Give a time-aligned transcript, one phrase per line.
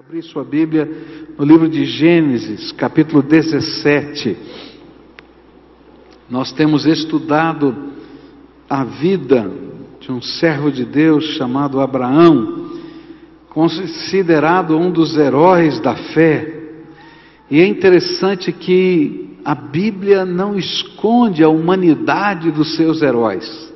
[0.00, 0.88] Abrir sua Bíblia
[1.36, 4.34] no livro de Gênesis, capítulo 17.
[6.30, 7.92] Nós temos estudado
[8.66, 9.52] a vida
[10.00, 12.70] de um servo de Deus chamado Abraão,
[13.50, 16.50] considerado um dos heróis da fé.
[17.50, 23.69] E é interessante que a Bíblia não esconde a humanidade dos seus heróis.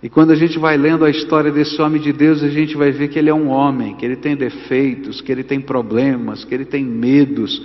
[0.00, 2.92] E quando a gente vai lendo a história desse homem de Deus, a gente vai
[2.92, 6.54] ver que ele é um homem, que ele tem defeitos, que ele tem problemas, que
[6.54, 7.60] ele tem medos,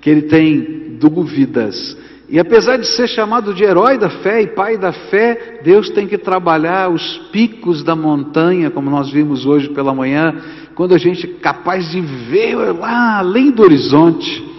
[0.00, 1.96] que ele tem dúvidas.
[2.28, 6.08] E apesar de ser chamado de herói da fé e pai da fé, Deus tem
[6.08, 10.34] que trabalhar os picos da montanha, como nós vimos hoje pela manhã,
[10.74, 14.56] quando a gente é capaz de ver lá além do horizonte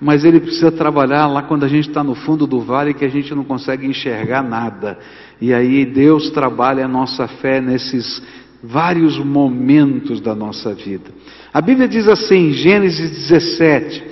[0.00, 3.08] mas ele precisa trabalhar lá quando a gente está no fundo do vale que a
[3.08, 4.98] gente não consegue enxergar nada.
[5.40, 8.22] E aí Deus trabalha a nossa fé nesses
[8.62, 11.10] vários momentos da nossa vida.
[11.52, 14.02] A Bíblia diz assim, Gênesis 17: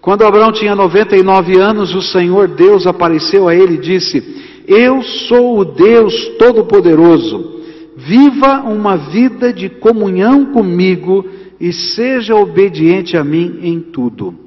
[0.00, 5.60] Quando Abraão tinha 99 anos, o Senhor Deus apareceu a ele e disse: Eu sou
[5.60, 7.54] o Deus Todo-Poderoso.
[7.96, 11.24] Viva uma vida de comunhão comigo
[11.58, 14.46] e seja obediente a mim em tudo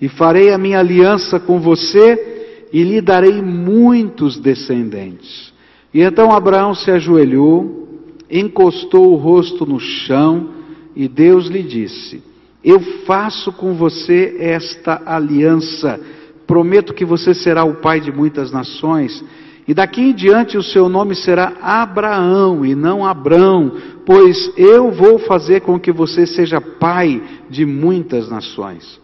[0.00, 5.49] e farei a minha aliança com você e lhe darei muitos descendentes.
[5.92, 7.88] E então Abraão se ajoelhou,
[8.30, 10.50] encostou o rosto no chão
[10.94, 12.22] e Deus lhe disse:
[12.62, 16.00] Eu faço com você esta aliança.
[16.46, 19.24] Prometo que você será o pai de muitas nações.
[19.68, 23.72] E daqui em diante o seu nome será Abraão e não Abrão,
[24.04, 29.00] pois eu vou fazer com que você seja pai de muitas nações.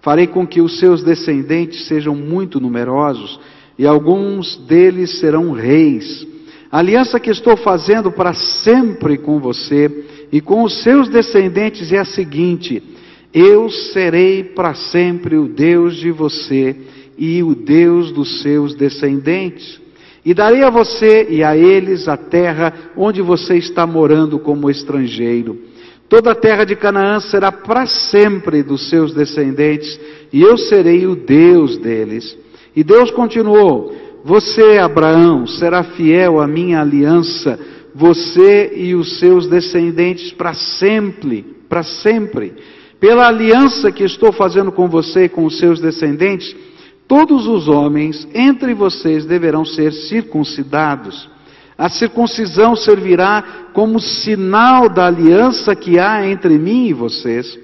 [0.00, 3.38] Farei com que os seus descendentes sejam muito numerosos
[3.78, 6.26] e alguns deles serão reis.
[6.70, 11.98] A aliança que estou fazendo para sempre com você e com os seus descendentes é
[11.98, 12.82] a seguinte:
[13.32, 16.76] eu serei para sempre o Deus de você
[17.16, 19.80] e o Deus dos seus descendentes.
[20.24, 25.66] E darei a você e a eles a terra onde você está morando como estrangeiro
[26.08, 29.98] Toda a terra de Canaã será para sempre dos seus descendentes,
[30.32, 32.36] e eu serei o Deus deles.
[32.76, 37.58] E Deus continuou: Você, Abraão, será fiel à minha aliança,
[37.94, 42.52] você e os seus descendentes para sempre, para sempre.
[43.00, 46.54] Pela aliança que estou fazendo com você e com os seus descendentes,
[47.08, 51.28] todos os homens entre vocês deverão ser circuncidados.
[51.78, 57.58] A circuncisão servirá como sinal da aliança que há entre mim e vocês.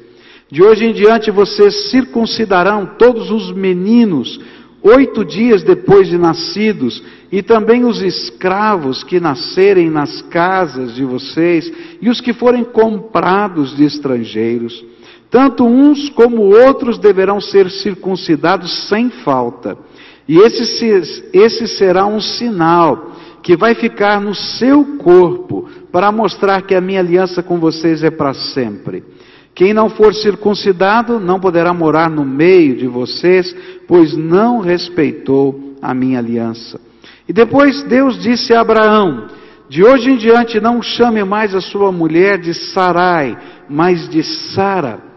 [0.50, 4.38] De hoje em diante vocês circuncidarão todos os meninos,
[4.82, 11.72] oito dias depois de nascidos, e também os escravos que nascerem nas casas de vocês,
[12.00, 14.84] e os que forem comprados de estrangeiros.
[15.30, 19.78] Tanto uns como outros deverão ser circuncidados sem falta.
[20.28, 23.12] E esse, esse será um sinal
[23.42, 28.10] que vai ficar no seu corpo para mostrar que a minha aliança com vocês é
[28.10, 29.02] para sempre.
[29.54, 33.54] Quem não for circuncidado não poderá morar no meio de vocês,
[33.86, 36.80] pois não respeitou a minha aliança.
[37.28, 39.28] E depois Deus disse a Abraão:
[39.68, 43.36] De hoje em diante não chame mais a sua mulher de Sarai,
[43.68, 45.12] mas de Sara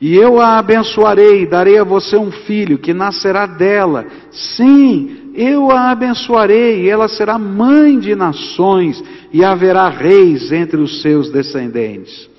[0.00, 4.06] e eu a abençoarei, darei a você um filho que nascerá dela.
[4.30, 11.02] Sim, eu a abençoarei, e ela será mãe de nações, e haverá reis entre os
[11.02, 12.30] seus descendentes.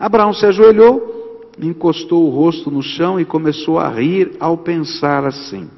[0.00, 5.68] Abraão se ajoelhou, encostou o rosto no chão e começou a rir ao pensar assim: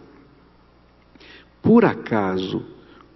[1.60, 2.64] Por acaso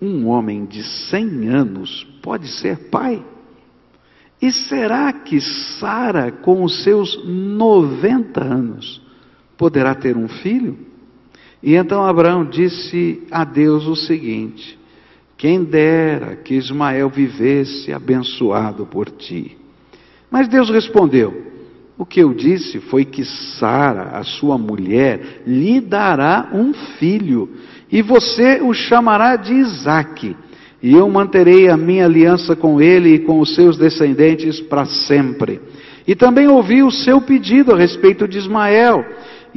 [0.03, 3.25] um homem de cem anos pode ser pai?
[4.43, 9.01] E será que Sara, com os seus 90 anos,
[9.57, 10.77] poderá ter um filho?
[11.63, 14.77] E então Abraão disse a Deus o seguinte:
[15.39, 19.57] Quem dera que Ismael vivesse abençoado por ti.
[20.31, 21.53] Mas Deus respondeu:
[21.97, 27.51] O que eu disse foi que Sara, a sua mulher, lhe dará um filho,
[27.91, 30.37] e você o chamará de Isaque
[30.83, 35.61] e eu manterei a minha aliança com ele e com os seus descendentes para sempre.
[36.07, 39.05] E também ouvi o seu pedido a respeito de Ismael,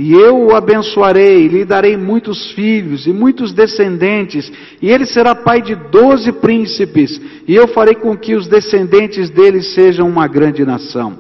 [0.02, 4.50] e eu o abençoarei, lhe darei muitos filhos e muitos descendentes,
[4.82, 9.62] e ele será pai de doze príncipes, e eu farei com que os descendentes dele
[9.62, 11.18] sejam uma grande nação.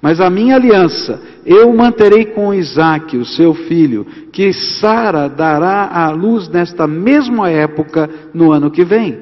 [0.00, 6.08] Mas a minha aliança eu manterei com Isaac, o seu filho, que Sara dará à
[6.08, 9.14] luz nesta mesma época no ano que vem.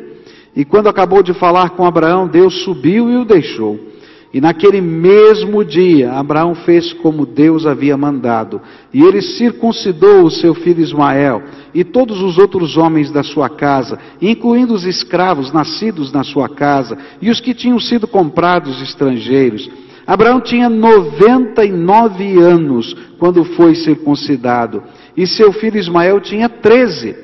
[0.55, 3.90] E quando acabou de falar com Abraão, Deus subiu e o deixou.
[4.33, 8.61] E naquele mesmo dia, Abraão fez como Deus havia mandado.
[8.95, 11.43] E ele circuncidou o seu filho Ismael
[11.75, 16.97] e todos os outros homens da sua casa, incluindo os escravos nascidos na sua casa
[17.21, 19.69] e os que tinham sido comprados estrangeiros.
[20.07, 24.83] Abraão tinha 99 anos quando foi circuncidado
[25.17, 27.17] e seu filho Ismael tinha 13.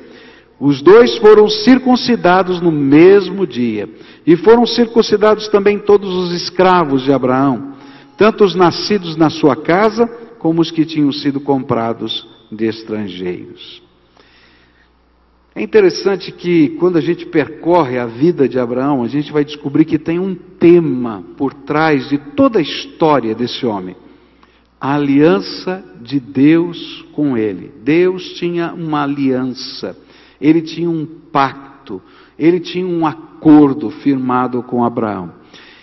[0.59, 3.87] Os dois foram circuncidados no mesmo dia.
[4.27, 7.71] E foram circuncidados também todos os escravos de Abraão,
[8.17, 10.05] tanto os nascidos na sua casa,
[10.37, 13.81] como os que tinham sido comprados de estrangeiros.
[15.55, 19.85] É interessante que quando a gente percorre a vida de Abraão, a gente vai descobrir
[19.85, 23.95] que tem um tema por trás de toda a história desse homem.
[24.79, 27.71] A aliança de Deus com ele.
[27.81, 29.95] Deus tinha uma aliança
[30.39, 32.01] ele tinha um pacto,
[32.37, 35.31] ele tinha um acordo firmado com Abraão.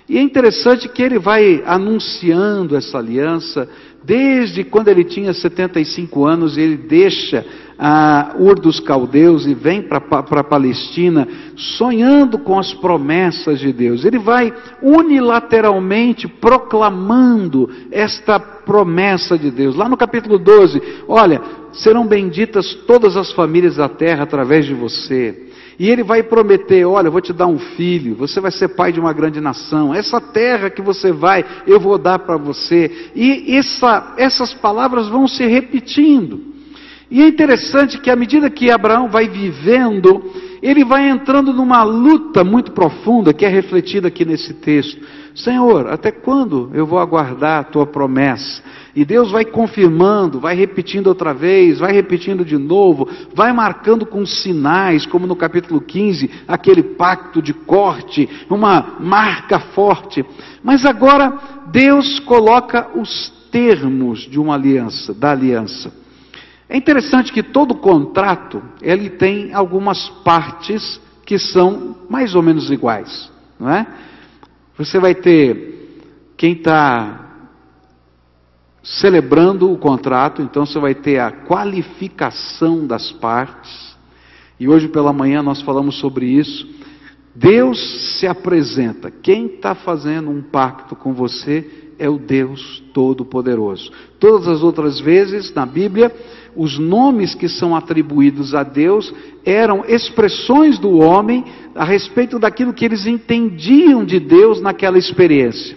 [0.09, 3.69] E é interessante que ele vai anunciando essa aliança
[4.05, 7.45] desde quando ele tinha 75 anos, ele deixa
[7.79, 14.05] a Ur dos Caldeus e vem para a Palestina, sonhando com as promessas de Deus.
[14.05, 14.53] Ele vai
[14.83, 19.75] unilateralmente proclamando esta promessa de Deus.
[19.75, 21.41] Lá no capítulo 12, olha,
[21.73, 25.49] serão benditas todas as famílias da terra através de você.
[25.79, 28.93] E ele vai prometer: Olha, eu vou te dar um filho, você vai ser pai
[28.93, 29.94] de uma grande nação.
[29.94, 33.11] Essa terra que você vai, eu vou dar para você.
[33.15, 36.55] E essa, essas palavras vão se repetindo.
[37.11, 40.32] E é interessante que à medida que Abraão vai vivendo,
[40.62, 45.00] ele vai entrando numa luta muito profunda que é refletida aqui nesse texto.
[45.35, 48.62] Senhor, até quando eu vou aguardar a tua promessa?
[48.94, 54.25] E Deus vai confirmando, vai repetindo outra vez, vai repetindo de novo, vai marcando com
[54.25, 60.25] sinais, como no capítulo 15, aquele pacto de corte, uma marca forte.
[60.62, 61.37] Mas agora
[61.73, 65.93] Deus coloca os termos de uma aliança, da aliança.
[66.69, 73.31] É interessante que todo contrato, ele tem algumas partes que são mais ou menos iguais,
[73.58, 73.87] não é?
[74.79, 75.75] Você vai ter
[76.37, 77.24] quem está
[78.85, 83.97] celebrando o contrato, então você vai ter a qualificação das partes,
[84.61, 86.69] e hoje pela manhã nós falamos sobre isso.
[87.35, 93.91] Deus se apresenta, quem está fazendo um pacto com você é o Deus Todo-Poderoso.
[94.21, 96.15] Todas as outras vezes na Bíblia,
[96.55, 99.13] os nomes que são atribuídos a Deus
[99.45, 101.45] eram expressões do homem
[101.75, 105.77] a respeito daquilo que eles entendiam de Deus naquela experiência.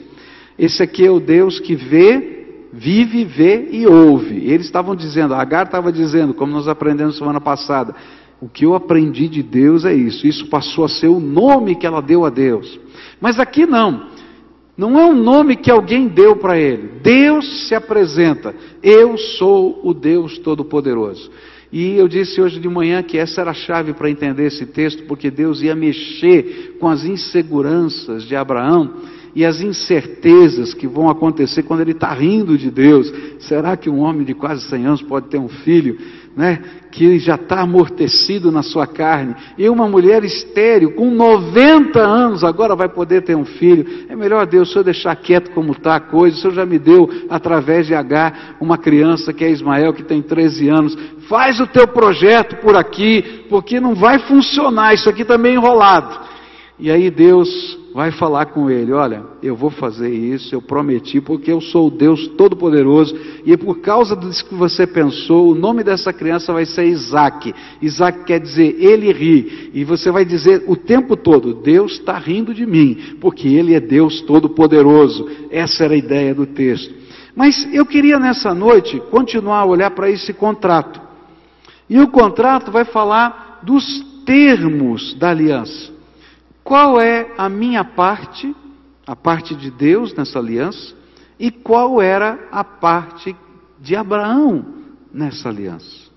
[0.58, 2.37] Esse aqui é o Deus que vê,
[2.72, 4.36] vive, vê e ouve.
[4.50, 7.96] Eles estavam dizendo, Agar estava dizendo, como nós aprendemos semana passada,
[8.42, 10.28] o que eu aprendi de Deus é isso.
[10.28, 12.80] Isso passou a ser o nome que ela deu a Deus.
[13.20, 14.08] Mas aqui não.
[14.78, 17.00] Não é um nome que alguém deu para ele.
[17.02, 18.54] Deus se apresenta.
[18.84, 21.32] Eu sou o Deus Todo-Poderoso.
[21.72, 25.04] E eu disse hoje de manhã que essa era a chave para entender esse texto,
[25.04, 28.94] porque Deus ia mexer com as inseguranças de Abraão
[29.38, 33.14] e as incertezas que vão acontecer quando ele está rindo de Deus.
[33.38, 35.96] Será que um homem de quase 100 anos pode ter um filho?
[36.38, 36.60] né,
[36.92, 42.76] que já está amortecido na sua carne, e uma mulher estéril, com 90 anos, agora
[42.76, 44.06] vai poder ter um filho.
[44.08, 46.38] É melhor Deus, o Senhor deixar quieto como está a coisa.
[46.38, 50.22] O Senhor já me deu, através de H, uma criança que é Ismael, que tem
[50.22, 50.96] 13 anos.
[51.28, 56.37] Faz o teu projeto por aqui, porque não vai funcionar, isso aqui está meio enrolado.
[56.80, 61.52] E aí Deus vai falar com ele: Olha, eu vou fazer isso, eu prometi, porque
[61.52, 66.14] eu sou o Deus Todo-Poderoso, e por causa disso que você pensou, o nome dessa
[66.14, 67.52] criança vai ser Isaac.
[67.82, 72.54] Isaac quer dizer ele ri, e você vai dizer o tempo todo: Deus está rindo
[72.54, 75.28] de mim, porque ele é Deus Todo-Poderoso.
[75.50, 76.94] Essa era a ideia do texto.
[77.36, 81.02] Mas eu queria nessa noite continuar a olhar para esse contrato.
[81.90, 83.84] E o contrato vai falar dos
[84.26, 85.97] termos da aliança.
[86.68, 88.54] Qual é a minha parte,
[89.06, 90.94] a parte de Deus nessa aliança,
[91.40, 93.34] e qual era a parte
[93.80, 94.66] de Abraão
[95.14, 96.10] nessa aliança?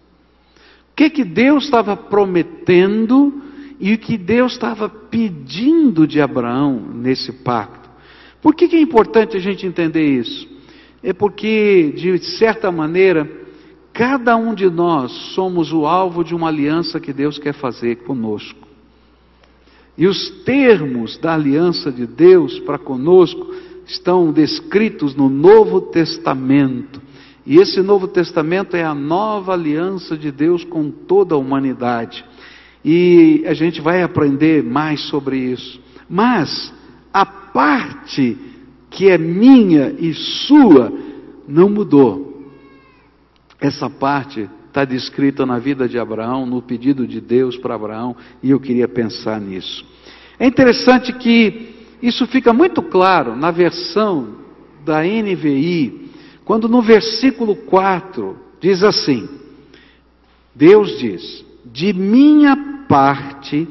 [0.90, 3.40] O que, que Deus estava prometendo
[3.78, 7.88] e o que Deus estava pedindo de Abraão nesse pacto?
[8.42, 10.48] Por que, que é importante a gente entender isso?
[11.00, 13.30] É porque, de certa maneira,
[13.92, 18.69] cada um de nós somos o alvo de uma aliança que Deus quer fazer conosco.
[19.96, 23.54] E os termos da aliança de Deus para conosco
[23.86, 27.00] estão descritos no Novo Testamento.
[27.44, 32.24] E esse Novo Testamento é a nova aliança de Deus com toda a humanidade.
[32.84, 35.80] E a gente vai aprender mais sobre isso.
[36.08, 36.72] Mas
[37.12, 38.38] a parte
[38.90, 40.92] que é minha e sua,
[41.46, 42.50] não mudou.
[43.60, 48.50] Essa parte está descrita na vida de Abraão, no pedido de Deus para Abraão, e
[48.50, 49.84] eu queria pensar nisso.
[50.38, 54.36] É interessante que isso fica muito claro na versão
[54.84, 56.10] da NVI,
[56.44, 59.28] quando no versículo 4 diz assim:
[60.54, 62.56] Deus diz: De minha
[62.88, 63.68] parte,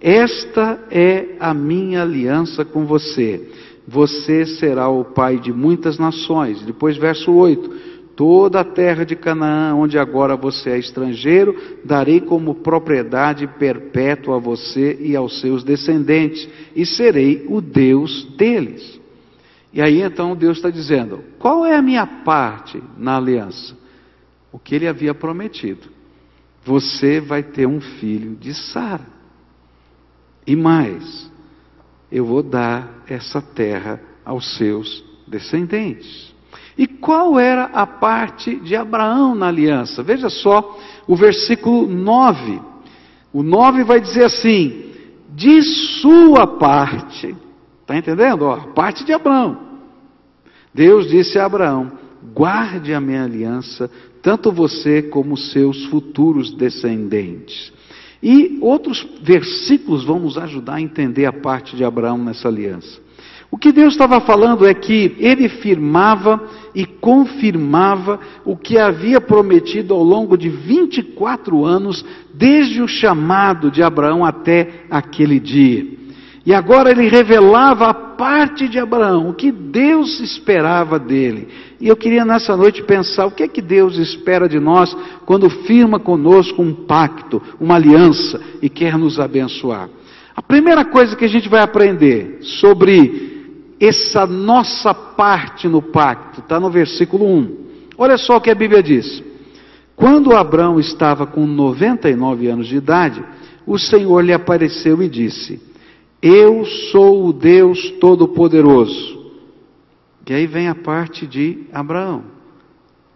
[0.00, 3.48] esta é a minha aliança com você.
[3.86, 6.60] Você será o pai de muitas nações.
[6.62, 7.79] Depois, verso 8:
[8.20, 14.38] Toda a terra de Canaã, onde agora você é estrangeiro, darei como propriedade perpétua a
[14.38, 16.46] você e aos seus descendentes,
[16.76, 19.00] e serei o Deus deles.
[19.72, 23.74] E aí então Deus está dizendo: qual é a minha parte na aliança?
[24.52, 25.88] O que ele havia prometido.
[26.62, 29.06] Você vai ter um filho de Sara.
[30.46, 31.32] E mais,
[32.12, 36.29] eu vou dar essa terra aos seus descendentes.
[36.76, 40.02] E qual era a parte de Abraão na aliança?
[40.02, 42.60] Veja só o versículo 9.
[43.32, 44.90] O 9 vai dizer assim:
[45.34, 47.34] de sua parte.
[47.80, 48.48] Está entendendo?
[48.48, 49.58] A parte de Abraão.
[50.72, 51.92] Deus disse a Abraão:
[52.32, 53.90] guarde a minha aliança,
[54.22, 57.72] tanto você como seus futuros descendentes.
[58.22, 63.00] E outros versículos vão nos ajudar a entender a parte de Abraão nessa aliança.
[63.50, 66.40] O que Deus estava falando é que ele firmava
[66.72, 73.82] e confirmava o que havia prometido ao longo de 24 anos, desde o chamado de
[73.82, 75.98] Abraão até aquele dia.
[76.46, 81.48] E agora ele revelava a parte de Abraão, o que Deus esperava dele.
[81.80, 85.50] E eu queria nessa noite pensar o que é que Deus espera de nós quando
[85.50, 89.88] firma conosco um pacto, uma aliança e quer nos abençoar.
[90.34, 93.29] A primeira coisa que a gente vai aprender sobre
[93.80, 97.56] essa nossa parte no pacto, está no versículo 1.
[97.96, 99.22] Olha só o que a Bíblia diz.
[99.96, 103.24] Quando Abraão estava com 99 anos de idade,
[103.66, 105.60] o Senhor lhe apareceu e disse:
[106.20, 109.20] Eu sou o Deus Todo-Poderoso.
[110.28, 112.22] E aí vem a parte de Abraão: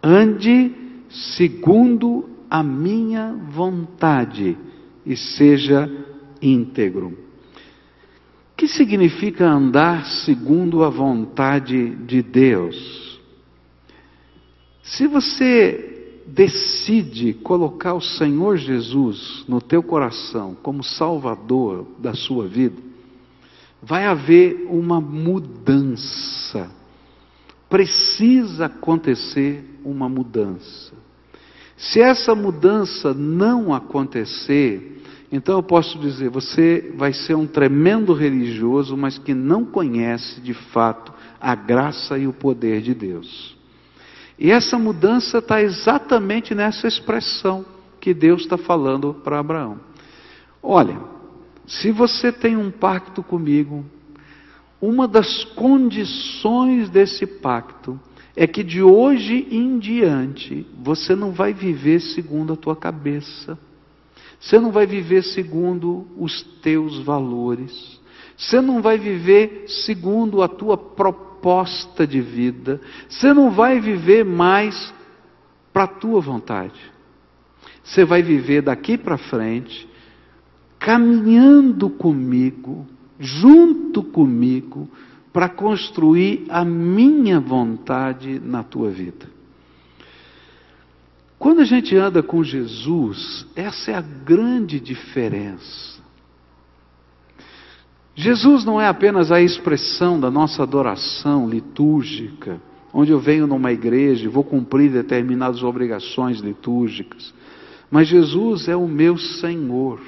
[0.03, 0.69] Ande
[1.09, 4.57] segundo a minha vontade
[5.05, 5.89] e seja
[6.41, 7.24] íntegro.
[8.55, 13.19] Que significa andar segundo a vontade de Deus?
[14.81, 22.81] Se você decide colocar o Senhor Jesus no teu coração como Salvador da sua vida,
[23.81, 26.71] vai haver uma mudança.
[27.69, 30.93] Precisa acontecer uma mudança.
[31.77, 34.94] Se essa mudança não acontecer,
[35.35, 40.53] então eu posso dizer: você vai ser um tremendo religioso, mas que não conhece de
[40.53, 43.55] fato a graça e o poder de Deus.
[44.39, 47.65] E essa mudança está exatamente nessa expressão
[47.99, 49.79] que Deus está falando para Abraão.
[50.61, 50.97] Olha,
[51.67, 53.85] se você tem um pacto comigo,
[54.81, 57.99] uma das condições desse pacto
[58.35, 63.57] é que de hoje em diante você não vai viver segundo a tua cabeça.
[64.39, 67.99] Você não vai viver segundo os teus valores.
[68.37, 72.81] Você não vai viver segundo a tua proposta de vida.
[73.07, 74.93] Você não vai viver mais
[75.71, 76.79] para a tua vontade.
[77.83, 79.87] Você vai viver daqui para frente,
[80.79, 82.85] caminhando comigo,
[83.19, 84.89] junto comigo,
[85.31, 89.34] para construir a minha vontade na tua vida.
[91.45, 96.01] Quando a gente anda com Jesus, essa é a grande diferença.
[98.15, 102.59] Jesus não é apenas a expressão da nossa adoração litúrgica,
[102.91, 107.31] onde eu venho numa igreja e vou cumprir determinadas obrigações litúrgicas,
[107.91, 109.99] mas Jesus é o meu Senhor.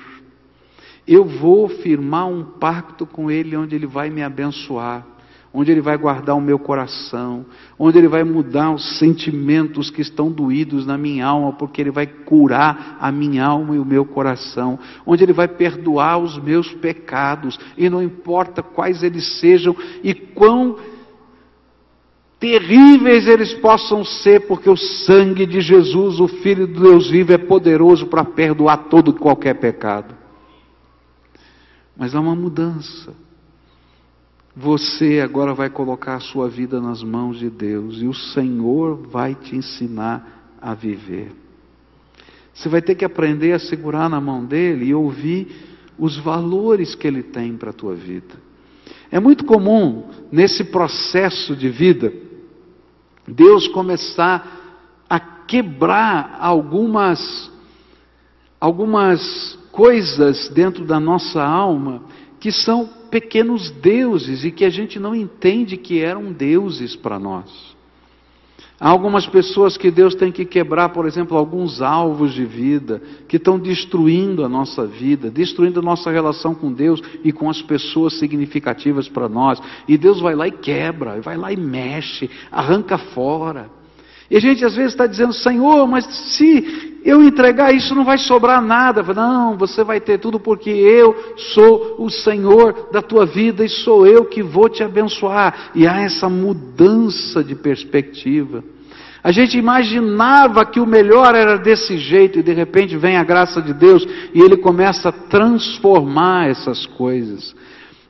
[1.08, 5.06] Eu vou firmar um pacto com Ele onde Ele vai me abençoar
[5.54, 7.46] onde Ele vai guardar o meu coração,
[7.78, 12.06] onde Ele vai mudar os sentimentos que estão doídos na minha alma, porque Ele vai
[12.06, 17.60] curar a minha alma e o meu coração, onde Ele vai perdoar os meus pecados,
[17.78, 20.78] e não importa quais eles sejam e quão
[22.40, 27.38] terríveis eles possam ser, porque o sangue de Jesus, o Filho de Deus vivo, é
[27.38, 30.16] poderoso para perdoar todo qualquer pecado.
[31.96, 33.27] Mas há uma mudança.
[34.60, 39.36] Você agora vai colocar a sua vida nas mãos de Deus e o Senhor vai
[39.36, 41.32] te ensinar a viver.
[42.52, 45.48] Você vai ter que aprender a segurar na mão dele e ouvir
[45.96, 48.34] os valores que ele tem para a tua vida.
[49.12, 52.12] É muito comum nesse processo de vida
[53.28, 57.52] Deus começar a quebrar algumas
[58.60, 62.02] algumas coisas dentro da nossa alma
[62.40, 67.76] que são pequenos deuses e que a gente não entende que eram deuses para nós.
[68.80, 73.38] Há algumas pessoas que Deus tem que quebrar, por exemplo, alguns alvos de vida que
[73.38, 78.20] estão destruindo a nossa vida, destruindo a nossa relação com Deus e com as pessoas
[78.20, 79.60] significativas para nós.
[79.88, 83.68] E Deus vai lá e quebra, vai lá e mexe, arranca fora.
[84.30, 88.18] E a gente às vezes está dizendo, Senhor, mas se eu entregar isso não vai
[88.18, 89.02] sobrar nada.
[89.14, 94.06] Não, você vai ter tudo porque eu sou o Senhor da tua vida e sou
[94.06, 95.72] eu que vou te abençoar.
[95.74, 98.64] E há essa mudança de perspectiva.
[99.24, 103.62] A gente imaginava que o melhor era desse jeito e de repente vem a graça
[103.62, 107.56] de Deus e Ele começa a transformar essas coisas.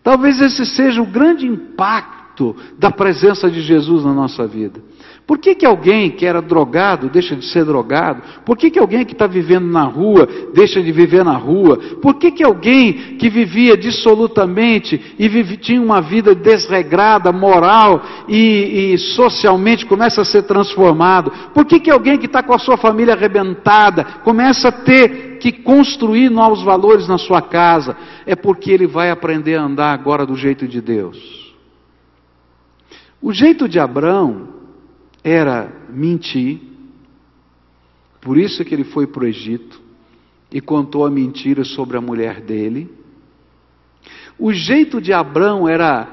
[0.04, 4.80] Talvez esse seja o grande impacto da presença de Jesus na nossa vida.
[5.28, 8.22] Por que, que alguém que era drogado deixa de ser drogado?
[8.46, 11.78] Por que, que alguém que está vivendo na rua deixa de viver na rua?
[12.02, 18.98] Por que, que alguém que vivia dissolutamente e tinha uma vida desregrada, moral e, e,
[18.98, 21.30] socialmente começa a ser transformado?
[21.54, 25.52] Por que, que alguém que está com a sua família arrebentada começa a ter que
[25.52, 27.98] construir novos valores na sua casa?
[28.26, 31.54] É porque ele vai aprender a andar agora do jeito de Deus.
[33.22, 34.56] O jeito de Abraão
[35.30, 36.62] era mentir,
[38.22, 39.82] por isso que ele foi para o Egito
[40.50, 42.90] e contou a mentira sobre a mulher dele.
[44.40, 46.08] O jeito de Abraão era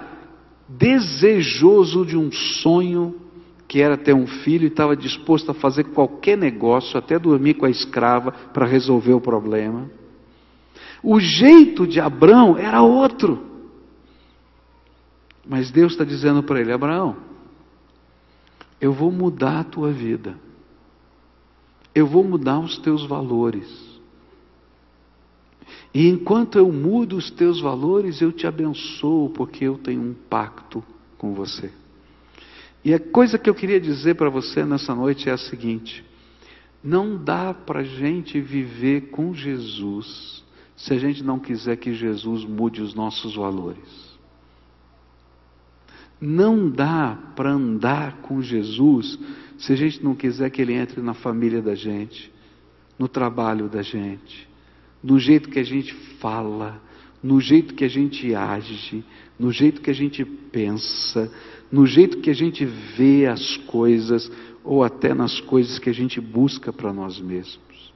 [0.69, 3.21] desejoso de um sonho,
[3.69, 7.67] que era ter um filho, e estava disposto a fazer qualquer negócio, até dormir com
[7.67, 9.89] a escrava, para resolver o problema.
[11.03, 13.45] O jeito de Abraão era outro.
[15.47, 17.17] Mas Deus está dizendo para ele: Abraão,
[18.85, 20.39] eu vou mudar a tua vida.
[21.95, 23.67] Eu vou mudar os teus valores.
[25.95, 30.85] E enquanto eu mudo os teus valores, eu te abençoo, porque eu tenho um pacto
[31.17, 31.73] com você.
[32.85, 36.05] E a coisa que eu queria dizer para você nessa noite é a seguinte:
[36.83, 40.45] não dá para a gente viver com Jesus
[40.77, 44.04] se a gente não quiser que Jesus mude os nossos valores.
[46.27, 49.19] Não dá para andar com Jesus
[49.59, 52.33] se a gente não quiser que Ele entre na família da gente,
[52.99, 54.49] no trabalho da gente,
[55.03, 56.81] no jeito que a gente fala,
[57.23, 59.05] no jeito que a gente age,
[59.39, 61.31] no jeito que a gente pensa,
[61.71, 64.33] no jeito que a gente vê as coisas,
[64.65, 67.93] ou até nas coisas que a gente busca para nós mesmos.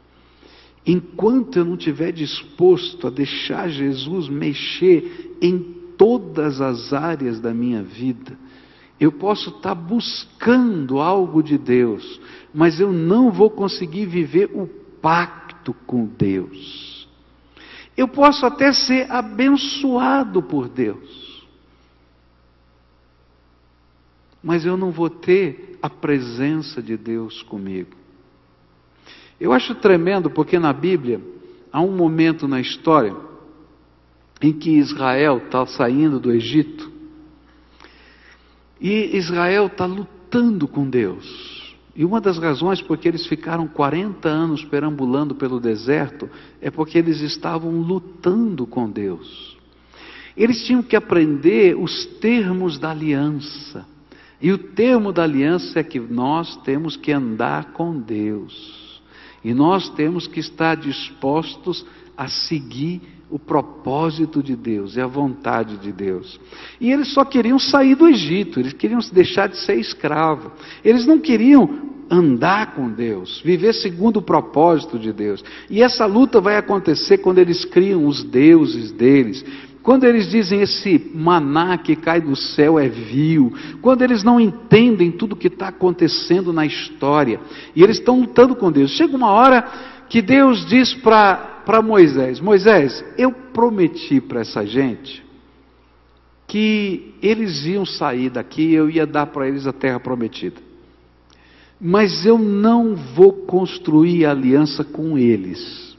[0.86, 7.82] Enquanto eu não estiver disposto a deixar Jesus mexer em todas as áreas da minha
[7.82, 8.38] vida.
[8.98, 12.20] Eu posso estar buscando algo de Deus,
[12.54, 14.66] mas eu não vou conseguir viver o
[15.02, 17.06] pacto com Deus.
[17.96, 21.46] Eu posso até ser abençoado por Deus,
[24.42, 27.96] mas eu não vou ter a presença de Deus comigo.
[29.40, 31.20] Eu acho tremendo porque na Bíblia
[31.72, 33.27] há um momento na história
[34.40, 36.98] em que Israel está saindo do Egito
[38.80, 41.58] e Israel está lutando com Deus.
[41.96, 46.96] E uma das razões por que eles ficaram 40 anos perambulando pelo deserto é porque
[46.96, 49.56] eles estavam lutando com Deus.
[50.36, 53.84] Eles tinham que aprender os termos da aliança.
[54.40, 59.02] E o termo da aliança é que nós temos que andar com Deus.
[59.42, 61.84] E nós temos que estar dispostos
[62.18, 63.00] a seguir
[63.30, 66.40] o propósito de Deus e a vontade de Deus.
[66.80, 70.50] E eles só queriam sair do Egito, eles queriam deixar de ser escravo.
[70.84, 75.44] Eles não queriam andar com Deus, viver segundo o propósito de Deus.
[75.70, 79.44] E essa luta vai acontecer quando eles criam os deuses deles.
[79.82, 85.12] Quando eles dizem esse maná que cai do céu é vil, quando eles não entendem
[85.12, 87.40] tudo que está acontecendo na história,
[87.76, 88.90] e eles estão lutando com Deus.
[88.90, 89.62] Chega uma hora
[90.08, 95.22] que Deus diz para para Moisés: Moisés, eu prometi para essa gente
[96.46, 100.56] que eles iam sair daqui, eu ia dar para eles a terra prometida.
[101.78, 105.94] Mas eu não vou construir aliança com eles.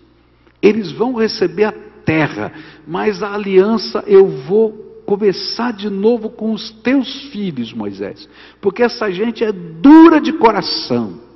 [0.59, 1.71] Eles vão receber a
[2.03, 2.51] terra,
[2.87, 8.27] mas a aliança eu vou começar de novo com os teus filhos, Moisés,
[8.59, 11.28] porque essa gente é dura de coração.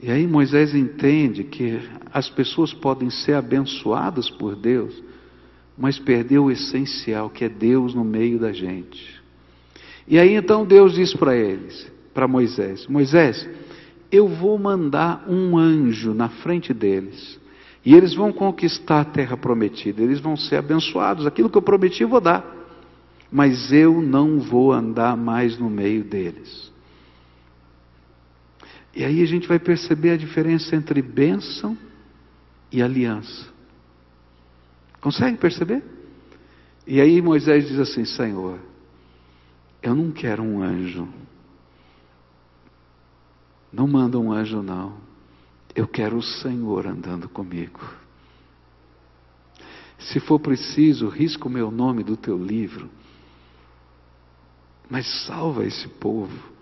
[0.00, 1.80] E aí Moisés entende que
[2.12, 5.02] as pessoas podem ser abençoadas por Deus,
[5.76, 9.20] mas perdeu o essencial, que é Deus no meio da gente.
[10.06, 13.48] E aí então Deus diz para eles, para Moisés: Moisés,
[14.10, 17.38] eu vou mandar um anjo na frente deles.
[17.84, 21.26] E eles vão conquistar a terra prometida, eles vão ser abençoados.
[21.26, 22.44] Aquilo que eu prometi eu vou dar.
[23.30, 26.72] Mas eu não vou andar mais no meio deles.
[28.98, 31.78] E aí a gente vai perceber a diferença entre bênção
[32.72, 33.48] e aliança.
[35.00, 35.84] Consegue perceber?
[36.84, 38.58] E aí Moisés diz assim: Senhor,
[39.80, 41.08] eu não quero um anjo.
[43.72, 44.96] Não manda um anjo, não.
[45.76, 47.78] Eu quero o Senhor andando comigo.
[49.96, 52.90] Se for preciso, risca o meu nome do teu livro.
[54.90, 56.57] Mas salva esse povo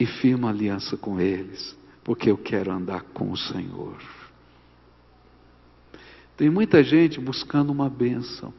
[0.00, 3.98] e firma aliança com eles, porque eu quero andar com o Senhor.
[6.38, 8.54] Tem muita gente buscando uma bênção.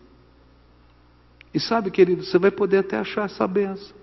[1.52, 3.96] E sabe, querido, você vai poder até achar essa bênção,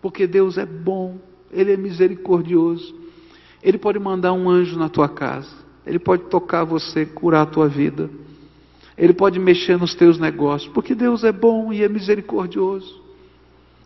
[0.00, 1.18] porque Deus é bom,
[1.52, 2.98] Ele é misericordioso.
[3.62, 5.54] Ele pode mandar um anjo na tua casa,
[5.86, 8.08] Ele pode tocar você, curar a tua vida,
[8.96, 13.03] Ele pode mexer nos teus negócios, porque Deus é bom e é misericordioso.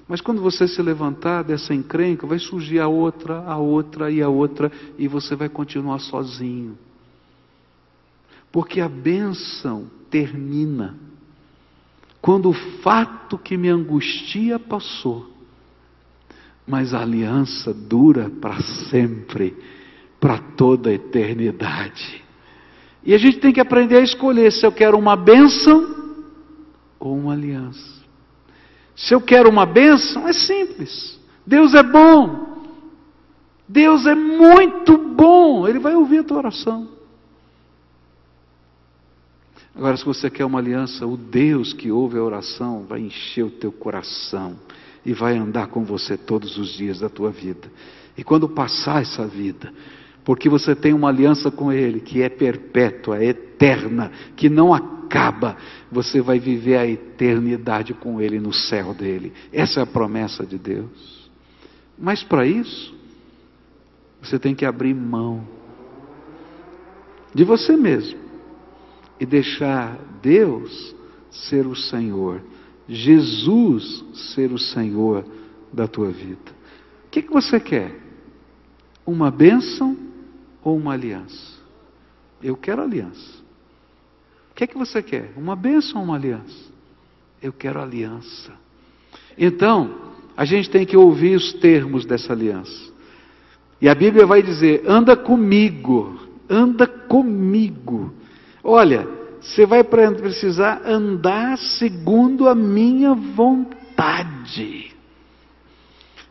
[0.08, 4.28] Mas quando você se levantar dessa encrenca, vai surgir a outra, a outra e a
[4.28, 6.78] outra, e você vai continuar sozinho.
[8.50, 10.96] Porque a bênção termina
[12.22, 15.30] quando o fato que me angustia passou,
[16.66, 19.54] mas a aliança dura para sempre,
[20.18, 22.24] para toda a eternidade.
[23.04, 26.14] E a gente tem que aprender a escolher se eu quero uma bênção
[26.98, 27.97] ou uma aliança.
[28.98, 31.18] Se eu quero uma bênção, é simples.
[31.46, 32.64] Deus é bom.
[33.68, 35.68] Deus é muito bom.
[35.68, 36.88] Ele vai ouvir a tua oração.
[39.72, 43.50] Agora, se você quer uma aliança, o Deus que ouve a oração vai encher o
[43.50, 44.58] teu coração
[45.06, 47.70] e vai andar com você todos os dias da tua vida.
[48.16, 49.72] E quando passar essa vida,
[50.28, 55.56] porque você tem uma aliança com Ele que é perpétua, é eterna, que não acaba,
[55.90, 59.32] você vai viver a eternidade com Ele no céu dele.
[59.50, 61.30] Essa é a promessa de Deus.
[61.98, 62.94] Mas para isso,
[64.20, 65.48] você tem que abrir mão
[67.34, 68.20] de você mesmo
[69.18, 70.94] e deixar Deus
[71.30, 72.42] ser o Senhor,
[72.86, 75.24] Jesus ser o Senhor
[75.72, 76.52] da tua vida.
[77.06, 77.98] O que, que você quer?
[79.06, 80.07] Uma bênção
[80.68, 81.58] ou uma aliança?
[82.42, 83.38] Eu quero aliança.
[84.50, 85.32] O que é que você quer?
[85.36, 86.70] Uma bênção ou uma aliança?
[87.42, 88.52] Eu quero aliança.
[89.36, 89.94] Então,
[90.36, 92.92] a gente tem que ouvir os termos dessa aliança.
[93.80, 98.12] E a Bíblia vai dizer: anda comigo, anda comigo.
[98.62, 99.08] Olha,
[99.40, 104.94] você vai precisar andar segundo a minha vontade.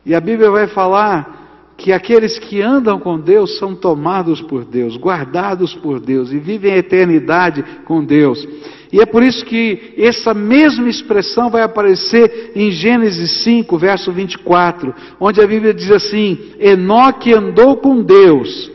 [0.06, 1.47] E a Bíblia vai falar
[1.88, 6.74] que aqueles que andam com Deus são tomados por Deus, guardados por Deus e vivem
[6.74, 8.46] a eternidade com Deus.
[8.92, 14.94] E é por isso que essa mesma expressão vai aparecer em Gênesis 5, verso 24,
[15.18, 18.70] onde a Bíblia diz assim: Enoque andou com Deus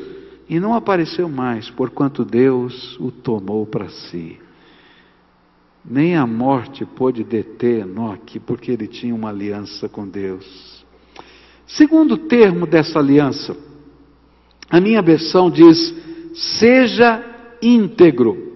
[0.48, 4.38] e não apareceu mais, porquanto Deus o tomou para si.
[5.85, 10.71] Nem a morte pôde deter Enoque, porque ele tinha uma aliança com Deus.
[11.66, 13.57] Segundo termo dessa aliança,
[14.70, 15.94] a minha versão diz:
[16.35, 17.22] seja
[17.61, 18.53] íntegro.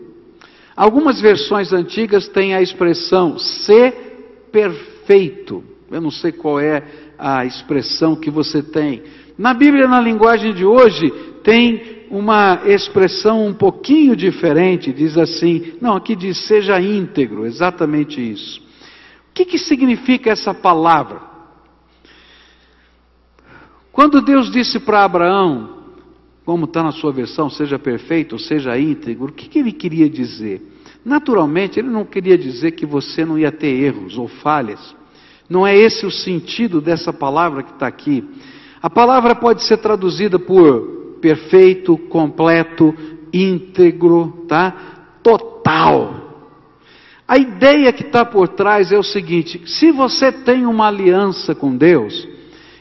[0.76, 5.64] Algumas versões antigas têm a expressão ser perfeito.
[5.90, 6.82] Eu não sei qual é
[7.18, 9.02] a expressão que você tem.
[9.38, 11.10] Na Bíblia, na linguagem de hoje,
[11.42, 18.60] tem uma expressão um pouquinho diferente, diz assim, não, aqui diz seja íntegro, exatamente isso.
[19.30, 21.35] O que, que significa essa palavra?
[23.96, 25.70] Quando Deus disse para Abraão,
[26.44, 30.60] como está na sua versão, seja perfeito, seja íntegro, o que, que ele queria dizer?
[31.02, 34.94] Naturalmente, ele não queria dizer que você não ia ter erros ou falhas.
[35.48, 38.22] Não é esse o sentido dessa palavra que está aqui.
[38.82, 42.94] A palavra pode ser traduzida por perfeito, completo,
[43.32, 44.72] íntegro, tá?
[45.22, 46.44] Total.
[47.26, 51.74] A ideia que está por trás é o seguinte: se você tem uma aliança com
[51.74, 52.35] Deus,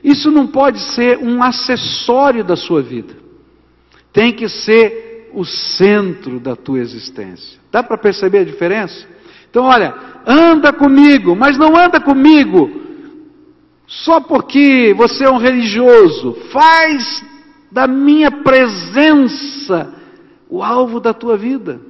[0.05, 3.15] isso não pode ser um acessório da sua vida.
[4.13, 7.59] Tem que ser o centro da tua existência.
[7.71, 9.07] Dá para perceber a diferença?
[9.49, 9.95] Então, olha,
[10.27, 12.69] anda comigo, mas não anda comigo
[13.87, 16.37] só porque você é um religioso.
[16.51, 17.25] Faz
[17.71, 19.91] da minha presença
[20.47, 21.81] o alvo da tua vida.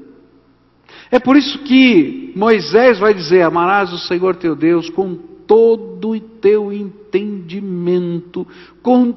[1.12, 6.20] É por isso que Moisés vai dizer: Amarás o Senhor teu Deus com todo o
[6.20, 8.48] teu entendimento,
[8.82, 9.14] com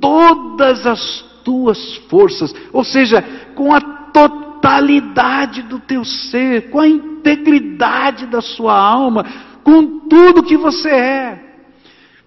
[0.00, 3.22] todas as tuas forças, ou seja,
[3.54, 9.24] com a totalidade do teu ser, com a integridade da sua alma,
[9.62, 11.44] com tudo que você é.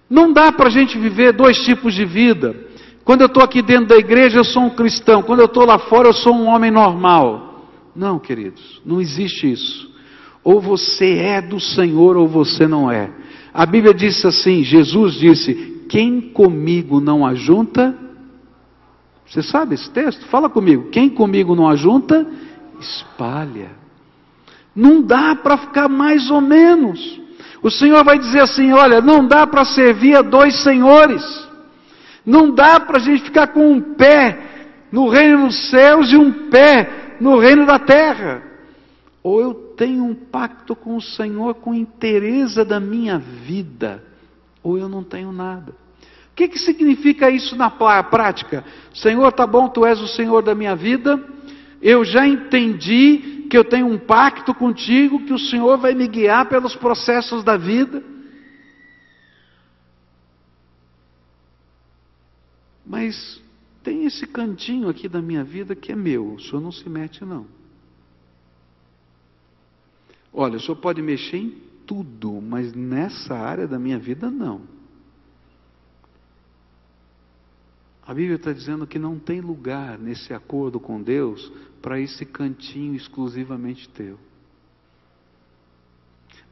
[0.08, 2.54] Não dá para a gente viver dois tipos de vida.
[3.04, 5.22] Quando eu estou aqui dentro da igreja, eu sou um cristão.
[5.22, 7.66] Quando eu estou lá fora, eu sou um homem normal.
[7.96, 9.90] Não, queridos, não existe isso.
[10.44, 13.10] Ou você é do Senhor ou você não é.
[13.52, 17.96] A Bíblia disse assim: Jesus disse: Quem comigo não ajunta,
[19.26, 20.26] você sabe esse texto?
[20.26, 20.90] Fala comigo.
[20.90, 22.26] Quem comigo não ajunta,
[22.80, 23.70] espalha.
[24.74, 27.20] Não dá para ficar mais ou menos.
[27.62, 31.22] O Senhor vai dizer assim: olha, não dá para servir a dois senhores.
[32.24, 34.38] Não dá para a gente ficar com um pé
[34.90, 38.42] no reino dos céus e um pé no reino da terra.
[39.22, 44.02] Ou eu tenho um pacto com o Senhor com interesse da minha vida,
[44.62, 45.72] ou eu não tenho nada.
[46.32, 48.64] O que, que significa isso na prática?
[48.94, 51.22] Senhor, tá bom, tu és o Senhor da minha vida,
[51.80, 56.48] eu já entendi que eu tenho um pacto contigo, que o Senhor vai me guiar
[56.48, 58.02] pelos processos da vida.
[62.86, 63.42] Mas
[63.82, 67.24] tem esse cantinho aqui da minha vida que é meu, o Senhor não se mete,
[67.24, 67.61] não.
[70.32, 71.50] Olha, o Senhor pode mexer em
[71.86, 74.62] tudo, mas nessa área da minha vida, não.
[78.06, 82.94] A Bíblia está dizendo que não tem lugar nesse acordo com Deus para esse cantinho
[82.94, 84.18] exclusivamente teu.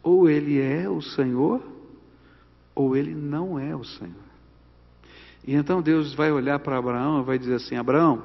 [0.03, 1.63] Ou ele é o Senhor,
[2.75, 4.31] ou ele não é o Senhor.
[5.47, 8.23] E então Deus vai olhar para Abraão e vai dizer assim: Abraão,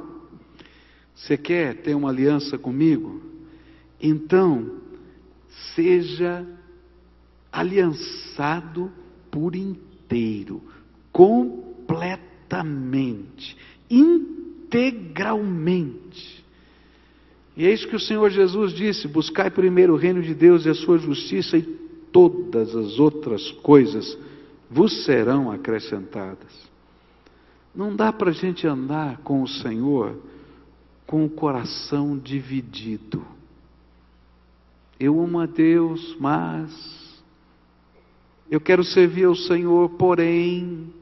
[1.16, 3.22] você quer ter uma aliança comigo?
[4.00, 4.82] Então,
[5.76, 6.46] seja
[7.52, 8.92] aliançado
[9.32, 10.62] por inteiro,
[11.12, 13.58] completamente
[13.90, 16.46] integralmente.
[17.56, 20.70] E é isso que o Senhor Jesus disse: buscai primeiro o reino de Deus e
[20.70, 21.64] a sua justiça, e
[22.12, 24.18] todas as outras coisas
[24.70, 26.52] vos serão acrescentadas.
[27.74, 30.18] Não dá para a gente andar com o Senhor
[31.06, 33.26] com o coração dividido.
[35.00, 37.24] Eu amo a Deus, mas
[38.50, 40.94] eu quero servir ao Senhor, porém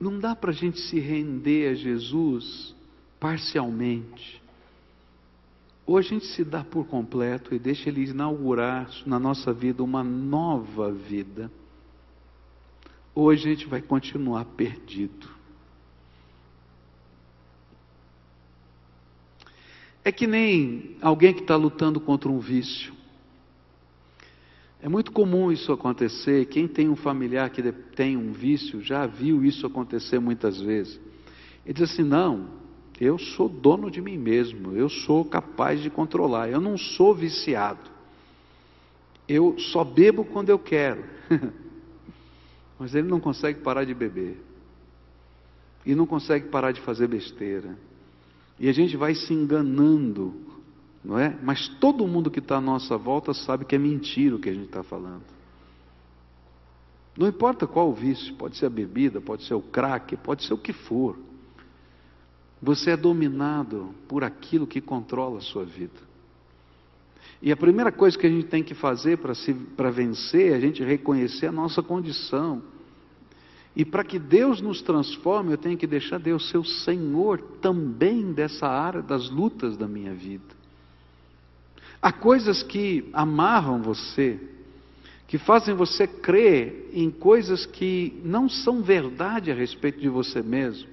[0.00, 2.74] Não dá para a gente se render a Jesus
[3.20, 4.40] parcialmente.
[5.84, 10.02] Ou a gente se dá por completo e deixa Ele inaugurar na nossa vida uma
[10.02, 11.52] nova vida,
[13.14, 15.28] ou a gente vai continuar perdido.
[20.04, 22.94] É que nem alguém que está lutando contra um vício.
[24.82, 26.46] É muito comum isso acontecer.
[26.46, 30.98] Quem tem um familiar que tem um vício já viu isso acontecer muitas vezes.
[31.66, 32.48] Ele diz assim: não,
[32.98, 37.90] eu sou dono de mim mesmo, eu sou capaz de controlar, eu não sou viciado.
[39.28, 41.04] Eu só bebo quando eu quero.
[42.78, 44.42] Mas ele não consegue parar de beber.
[45.84, 47.76] E não consegue parar de fazer besteira.
[48.60, 50.50] E a gente vai se enganando
[51.04, 51.36] não é?
[51.42, 54.54] Mas todo mundo que está à nossa volta sabe que é mentira o que a
[54.54, 55.22] gente está falando.
[57.16, 60.54] Não importa qual o vício, pode ser a bebida, pode ser o crack, pode ser
[60.54, 61.18] o que for.
[62.62, 66.08] Você é dominado por aquilo que controla a sua vida.
[67.42, 70.84] E a primeira coisa que a gente tem que fazer para vencer é a gente
[70.84, 72.62] reconhecer a nossa condição.
[73.74, 78.32] E para que Deus nos transforme, eu tenho que deixar Deus ser o Senhor também
[78.32, 80.60] dessa área das lutas da minha vida.
[82.02, 84.40] Há coisas que amarram você,
[85.28, 90.88] que fazem você crer em coisas que não são verdade a respeito de você mesmo.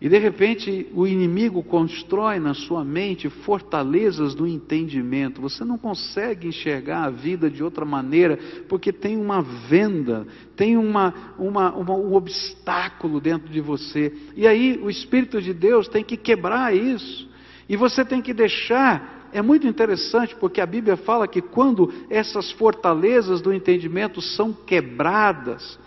[0.00, 5.40] E de repente o inimigo constrói na sua mente fortalezas do entendimento.
[5.40, 10.26] Você não consegue enxergar a vida de outra maneira, porque tem uma venda,
[10.56, 14.12] tem uma, uma, uma, um obstáculo dentro de você.
[14.36, 17.28] E aí o Espírito de Deus tem que quebrar isso.
[17.68, 19.30] E você tem que deixar.
[19.32, 25.78] É muito interessante porque a Bíblia fala que quando essas fortalezas do entendimento são quebradas,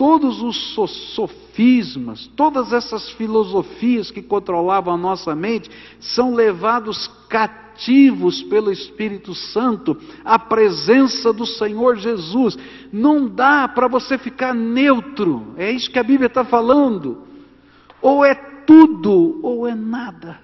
[0.00, 0.56] todos os
[1.14, 9.94] sofismas, todas essas filosofias que controlavam a nossa mente são levados cativos pelo Espírito Santo
[10.24, 12.56] à presença do Senhor Jesus.
[12.90, 17.18] Não dá para você ficar neutro, é isso que a Bíblia está falando.
[18.00, 20.40] Ou é tudo ou é nada.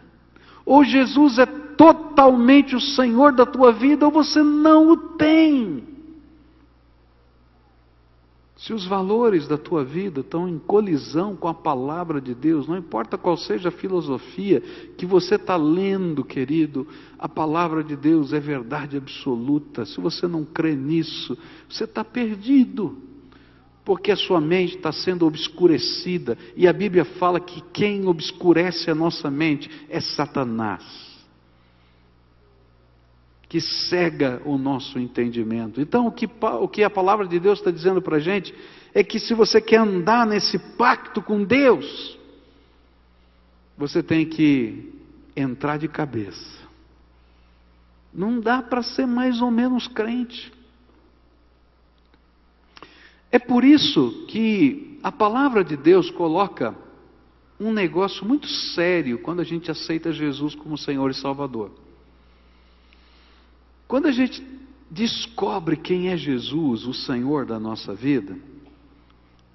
[0.67, 5.96] Ou Jesus é totalmente o Senhor da tua vida, ou você não o tem.
[8.57, 12.79] Se os valores da tua vida estão em colisão com a palavra de Deus, não
[12.79, 14.63] importa qual seja a filosofia
[14.97, 16.89] que você está lendo, querido,
[17.19, 19.85] a palavra de Deus é verdade absoluta.
[19.85, 21.37] Se você não crê nisso,
[21.69, 22.97] você está perdido,
[23.85, 28.95] porque a sua mente está sendo obscurecida, e a Bíblia fala que quem obscurece a
[28.95, 31.06] nossa mente é Satanás
[33.49, 35.81] que cega o nosso entendimento.
[35.81, 36.29] Então, o que,
[36.61, 38.55] o que a palavra de Deus está dizendo para a gente
[38.93, 42.19] é que se você quer andar nesse pacto com Deus,
[43.77, 44.93] você tem que
[45.37, 46.67] entrar de cabeça.
[48.13, 50.53] Não dá para ser mais ou menos crente.
[53.31, 56.75] É por isso que a palavra de Deus coloca
[57.61, 61.86] um negócio muito sério quando a gente aceita Jesus como Senhor e Salvador.
[63.87, 64.45] Quando a gente
[64.91, 68.37] descobre quem é Jesus, o Senhor da nossa vida,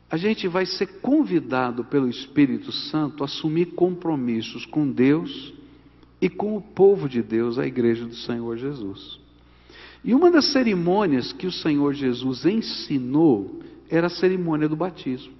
[0.09, 5.53] a gente vai ser convidado pelo Espírito Santo a assumir compromissos com Deus
[6.21, 9.19] e com o povo de Deus, a igreja do Senhor Jesus.
[10.03, 15.33] E uma das cerimônias que o Senhor Jesus ensinou era a cerimônia do batismo.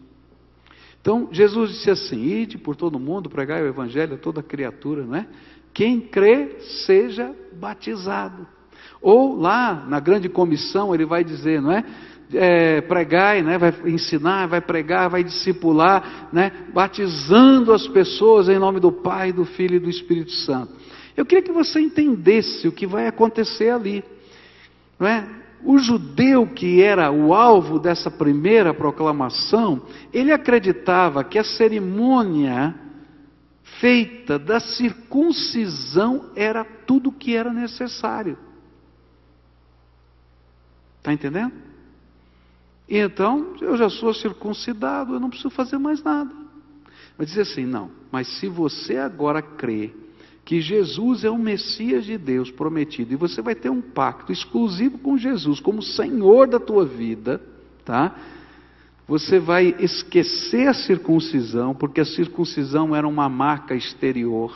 [1.01, 5.15] Então, Jesus disse assim: Ide por todo mundo, pregai o evangelho a toda criatura, não
[5.15, 5.27] é?
[5.73, 8.47] Quem crê, seja batizado.
[9.01, 11.83] Ou lá na grande comissão ele vai dizer, não é?
[12.33, 13.57] é pregai, né?
[13.57, 16.51] vai ensinar, vai pregar, vai discipular, né?
[16.73, 20.73] batizando as pessoas em nome do Pai, do Filho e do Espírito Santo.
[21.17, 24.03] Eu queria que você entendesse o que vai acontecer ali.
[24.99, 25.27] Não é?
[25.63, 32.73] O judeu que era o alvo dessa primeira proclamação, ele acreditava que a cerimônia
[33.79, 38.37] feita da circuncisão era tudo que era necessário.
[41.01, 41.51] Está entendendo?
[42.87, 46.31] E então, eu já sou circuncidado, eu não preciso fazer mais nada.
[47.17, 49.91] Vai dizer assim: não, mas se você agora crê
[50.45, 54.99] que Jesus é o Messias de Deus prometido, e você vai ter um pacto exclusivo
[54.99, 57.41] com Jesus como Senhor da tua vida,
[57.83, 58.15] tá?
[59.07, 64.55] Você vai esquecer a circuncisão, porque a circuncisão era uma marca exterior.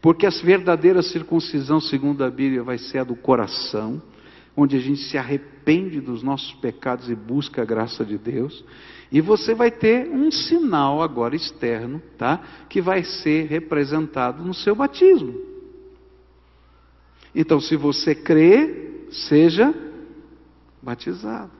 [0.00, 4.00] Porque a verdadeira circuncisão, segundo a Bíblia, vai ser a do coração
[4.60, 8.64] onde a gente se arrepende dos nossos pecados e busca a graça de Deus.
[9.10, 12.42] E você vai ter um sinal agora externo, tá?
[12.68, 15.32] Que vai ser representado no seu batismo.
[17.32, 19.72] Então, se você crê, seja
[20.82, 21.52] batizado.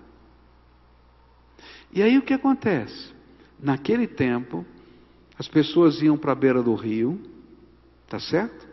[1.92, 3.12] E aí o que acontece?
[3.62, 4.66] Naquele tempo,
[5.38, 7.20] as pessoas iam para a beira do rio,
[8.08, 8.67] tá certo?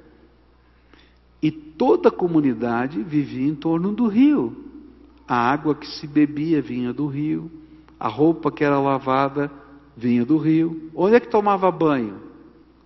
[1.41, 4.55] E toda a comunidade vivia em torno do rio.
[5.27, 7.51] A água que se bebia vinha do rio,
[7.99, 9.51] a roupa que era lavada
[9.97, 10.89] vinha do rio.
[10.93, 12.15] Onde é que tomava banho?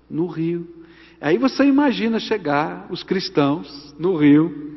[0.09, 0.67] No rio.
[1.21, 4.69] Aí você imagina chegar os cristãos no rio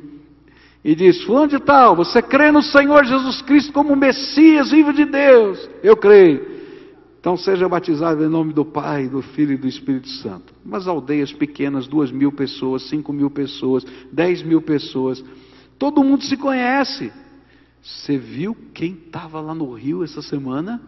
[0.84, 5.04] e diz: Fulano de tal, você crê no Senhor Jesus Cristo como Messias vivo de
[5.04, 5.70] Deus?
[5.82, 6.51] Eu creio.
[7.22, 10.52] Então seja batizado em nome do Pai, do Filho e do Espírito Santo.
[10.64, 15.24] Umas aldeias pequenas, duas mil pessoas, cinco mil pessoas, dez mil pessoas.
[15.78, 17.12] Todo mundo se conhece.
[17.80, 20.82] Você viu quem estava lá no Rio essa semana?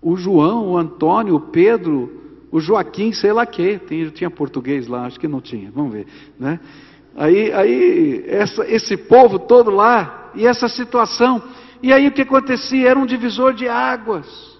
[0.00, 2.10] O João, o Antônio, o Pedro,
[2.50, 3.78] o Joaquim, sei lá que.
[3.80, 5.70] Tinha, tinha português lá, acho que não tinha.
[5.70, 6.06] Vamos ver,
[6.40, 6.58] né?
[7.14, 11.42] Aí, aí essa, esse povo todo lá e essa situação.
[11.82, 12.88] E aí o que acontecia?
[12.88, 14.57] Era um divisor de águas.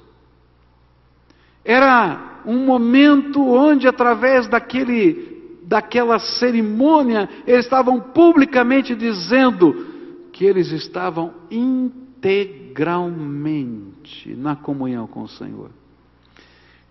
[1.68, 9.86] Era um momento onde, através daquele, daquela cerimônia, eles estavam publicamente dizendo
[10.32, 15.68] que eles estavam integralmente na comunhão com o Senhor.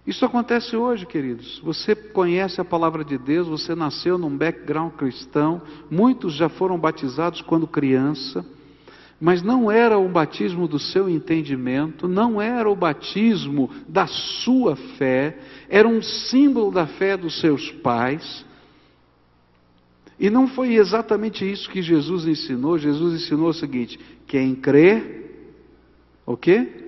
[0.05, 1.59] Isso acontece hoje, queridos.
[1.63, 7.41] Você conhece a palavra de Deus, você nasceu num background cristão, muitos já foram batizados
[7.41, 8.45] quando criança
[9.19, 15.37] mas não era o batismo do seu entendimento, não era o batismo da sua fé,
[15.67, 18.45] era um símbolo da fé dos seus pais.
[20.19, 22.77] E não foi exatamente isso que Jesus ensinou.
[22.77, 25.25] Jesus ensinou o seguinte: quem crê,
[26.25, 26.86] o quê?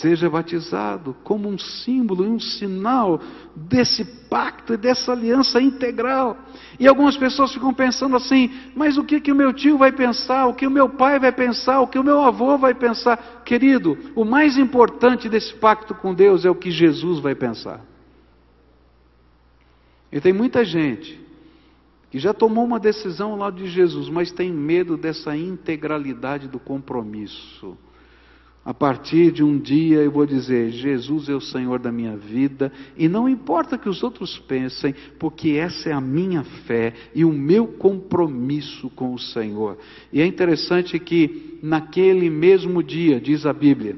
[0.00, 3.20] Seja batizado como um símbolo e um sinal
[3.54, 6.36] desse pacto e dessa aliança integral.
[6.78, 10.46] E algumas pessoas ficam pensando assim: mas o que, que o meu tio vai pensar?
[10.46, 11.80] O que o meu pai vai pensar?
[11.80, 13.42] O que o meu avô vai pensar?
[13.44, 17.80] Querido, o mais importante desse pacto com Deus é o que Jesus vai pensar.
[20.12, 21.20] E tem muita gente
[22.10, 26.58] que já tomou uma decisão ao lado de Jesus, mas tem medo dessa integralidade do
[26.58, 27.76] compromisso.
[28.66, 32.72] A partir de um dia eu vou dizer: Jesus é o Senhor da minha vida,
[32.98, 37.30] e não importa que os outros pensem, porque essa é a minha fé e o
[37.30, 39.78] meu compromisso com o Senhor.
[40.12, 43.94] E é interessante que naquele mesmo dia, diz a Bíblia,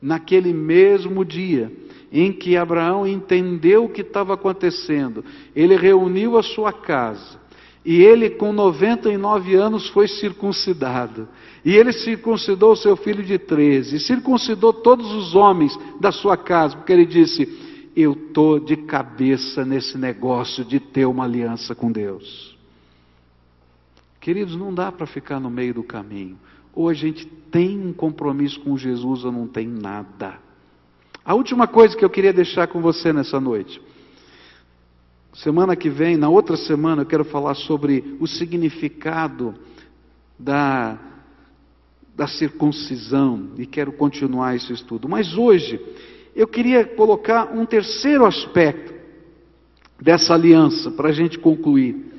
[0.00, 1.72] naquele mesmo dia,
[2.12, 5.24] em que Abraão entendeu o que estava acontecendo,
[5.56, 7.40] ele reuniu a sua casa,
[7.82, 11.26] e ele, com 99 anos, foi circuncidado.
[11.64, 16.76] E ele circuncidou seu filho de 13, e circuncidou todos os homens da sua casa,
[16.76, 17.48] porque ele disse:
[17.96, 22.54] Eu estou de cabeça nesse negócio de ter uma aliança com Deus.
[24.20, 26.38] Queridos, não dá para ficar no meio do caminho.
[26.74, 30.38] Ou a gente tem um compromisso com Jesus ou não tem nada.
[31.24, 33.80] A última coisa que eu queria deixar com você nessa noite.
[35.32, 39.54] Semana que vem, na outra semana, eu quero falar sobre o significado
[40.38, 40.98] da,
[42.16, 45.08] da circuncisão e quero continuar esse estudo.
[45.08, 45.80] Mas hoje,
[46.34, 48.94] eu queria colocar um terceiro aspecto
[50.00, 52.12] dessa aliança para a gente concluir.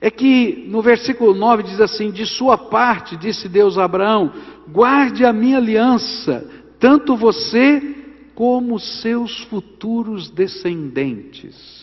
[0.00, 4.32] É que no versículo 9 diz assim: De sua parte, disse Deus a Abraão,
[4.68, 6.48] guarde a minha aliança,
[6.78, 7.96] tanto você
[8.34, 11.82] como seus futuros descendentes.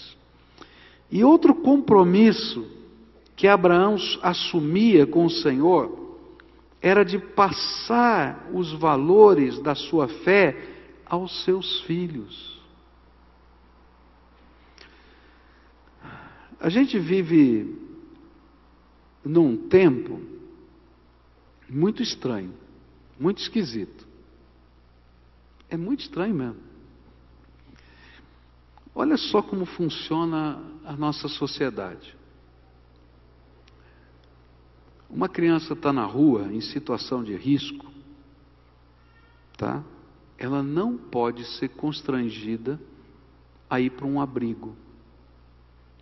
[1.11, 2.65] E outro compromisso
[3.35, 6.08] que Abraão assumia com o Senhor
[6.81, 10.55] era de passar os valores da sua fé
[11.05, 12.59] aos seus filhos.
[16.59, 17.77] A gente vive
[19.23, 20.21] num tempo
[21.69, 22.53] muito estranho,
[23.19, 24.07] muito esquisito.
[25.69, 26.69] É muito estranho mesmo.
[28.93, 32.18] Olha só como funciona a nossa sociedade.
[35.09, 37.85] Uma criança está na rua em situação de risco,
[39.57, 39.83] tá?
[40.37, 42.79] Ela não pode ser constrangida
[43.69, 44.75] a ir para um abrigo.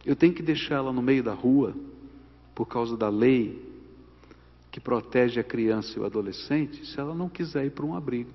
[0.06, 1.74] Eu tenho que deixar ela no meio da rua
[2.54, 3.66] por causa da lei
[4.72, 8.32] que protege a criança e o adolescente, se ela não quiser ir para um abrigo.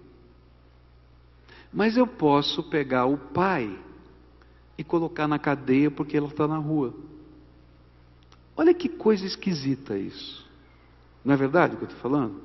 [1.72, 3.78] Mas eu posso pegar o pai
[4.76, 6.94] e colocar na cadeia porque ela está na rua.
[8.56, 10.41] Olha que coisa esquisita isso.
[11.24, 12.40] Não é verdade o que eu estou falando?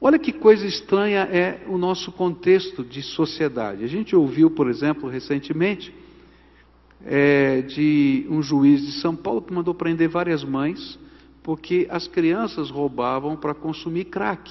[0.00, 3.84] Olha que coisa estranha é o nosso contexto de sociedade.
[3.84, 5.94] A gente ouviu, por exemplo, recentemente,
[7.04, 10.98] é, de um juiz de São Paulo que mandou prender várias mães
[11.40, 14.50] porque as crianças roubavam para consumir crack.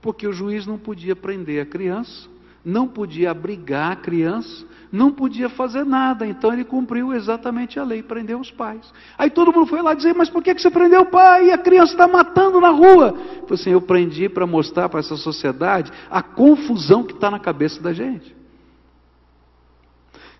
[0.00, 2.29] Porque o juiz não podia prender a criança
[2.64, 8.02] não podia abrigar a criança, não podia fazer nada, então ele cumpriu exatamente a lei,
[8.02, 8.92] prendeu os pais.
[9.16, 11.46] Aí todo mundo foi lá dizer: Mas por que você prendeu o pai?
[11.46, 13.12] E a criança está matando na rua.
[13.12, 17.80] Falei assim: Eu prendi para mostrar para essa sociedade a confusão que está na cabeça
[17.80, 18.34] da gente.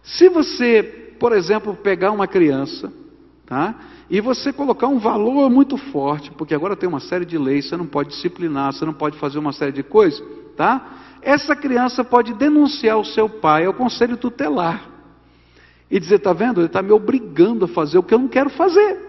[0.02, 0.82] Se você,
[1.18, 2.92] por exemplo, pegar uma criança,
[3.46, 3.74] tá?
[4.10, 7.76] E você colocar um valor muito forte, porque agora tem uma série de leis, você
[7.76, 10.20] não pode disciplinar, você não pode fazer uma série de coisas,
[10.56, 11.09] tá?
[11.22, 14.88] Essa criança pode denunciar o seu pai ao conselho tutelar
[15.90, 18.50] e dizer: está vendo, ele está me obrigando a fazer o que eu não quero
[18.50, 19.08] fazer.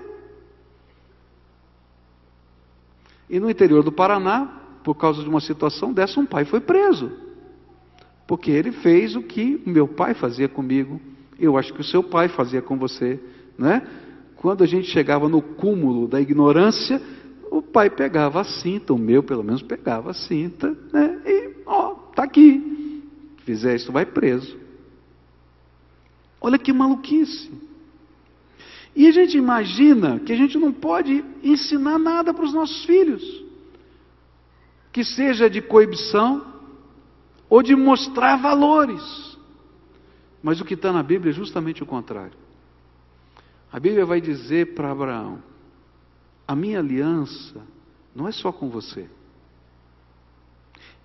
[3.29, 7.11] E no interior do Paraná, por causa de uma situação dessa, um pai foi preso.
[8.27, 10.99] Porque ele fez o que meu pai fazia comigo,
[11.39, 13.19] eu acho que o seu pai fazia com você,
[13.57, 13.87] né?
[14.35, 17.01] Quando a gente chegava no cúmulo da ignorância,
[17.51, 21.21] o pai pegava a cinta, o meu pelo menos pegava a cinta, né?
[21.25, 23.03] E ó, está aqui.
[23.39, 24.57] Se fizer isso, vai preso.
[26.39, 27.51] Olha que maluquice.
[28.95, 33.43] E a gente imagina que a gente não pode ensinar nada para os nossos filhos,
[34.93, 36.45] que seja de coibição
[37.49, 39.37] ou de mostrar valores.
[40.41, 42.37] Mas o que está na Bíblia é justamente o contrário.
[43.71, 45.50] A Bíblia vai dizer para Abraão:
[46.51, 47.65] a minha aliança
[48.13, 49.09] não é só com você.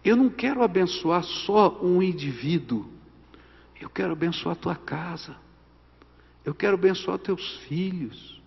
[0.04, 2.90] Eu não quero abençoar só um indivíduo.
[3.80, 5.36] Eu quero abençoar a tua casa.
[6.44, 8.42] Eu quero abençoar teus filhos.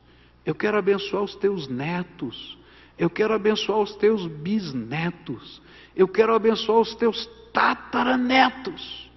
[0.46, 2.58] Eu quero abençoar os teus netos.
[2.98, 5.62] Eu quero abençoar os teus bisnetos.
[5.96, 9.10] Eu quero abençoar os teus tataranetos.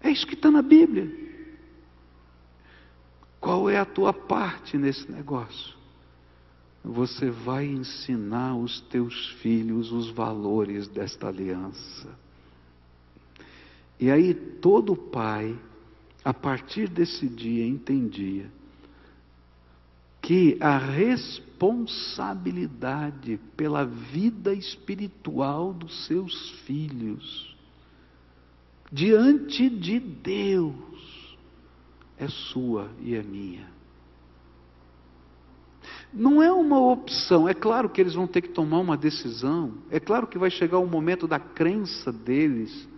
[0.00, 1.08] É isso que está na Bíblia.
[3.38, 5.77] Qual é a tua parte nesse negócio?
[6.82, 12.08] Você vai ensinar os teus filhos os valores desta aliança.
[14.00, 15.56] E aí todo pai
[16.24, 18.50] a partir desse dia, entendia
[20.20, 27.56] que a responsabilidade pela vida espiritual dos seus filhos,
[28.92, 30.76] diante de Deus,
[32.18, 33.77] é sua e é minha.
[36.12, 40.00] Não é uma opção, é claro que eles vão ter que tomar uma decisão, é
[40.00, 42.88] claro que vai chegar o momento da crença deles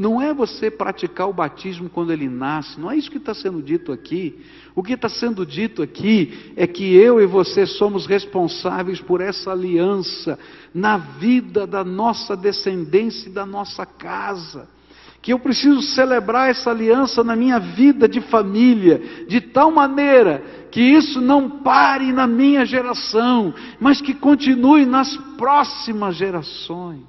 [0.00, 3.60] não é você praticar o batismo quando ele nasce, não é isso que está sendo
[3.62, 4.40] dito aqui.
[4.74, 9.50] O que está sendo dito aqui é que eu e você somos responsáveis por essa
[9.50, 10.38] aliança
[10.72, 14.68] na vida da nossa descendência e da nossa casa.
[15.22, 20.80] Que eu preciso celebrar essa aliança na minha vida de família, de tal maneira que
[20.80, 27.00] isso não pare na minha geração, mas que continue nas próximas gerações.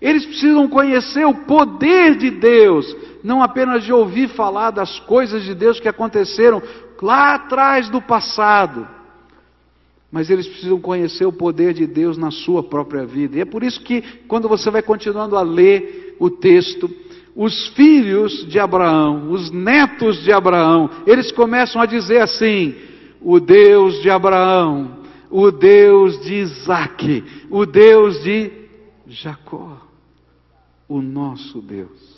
[0.00, 5.54] Eles precisam conhecer o poder de Deus, não apenas de ouvir falar das coisas de
[5.54, 6.60] Deus que aconteceram
[7.00, 8.86] lá atrás do passado,
[10.10, 13.38] mas eles precisam conhecer o poder de Deus na sua própria vida.
[13.38, 16.88] E é por isso que, quando você vai continuando a ler o texto,
[17.34, 22.74] os filhos de Abraão, os netos de Abraão, eles começam a dizer assim:
[23.20, 24.98] o Deus de Abraão,
[25.28, 28.52] o Deus de Isaac, o Deus de
[29.06, 29.92] Jacó
[30.92, 32.12] o nosso Deus.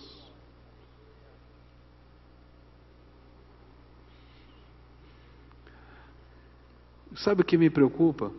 [7.15, 8.33] Sabe o que me preocupa?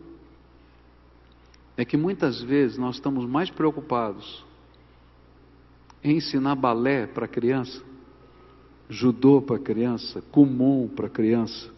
[1.74, 4.45] É que muitas vezes nós estamos mais preocupados
[6.10, 7.82] ensinar balé para criança,
[8.88, 11.70] judô para criança, kumon para criança,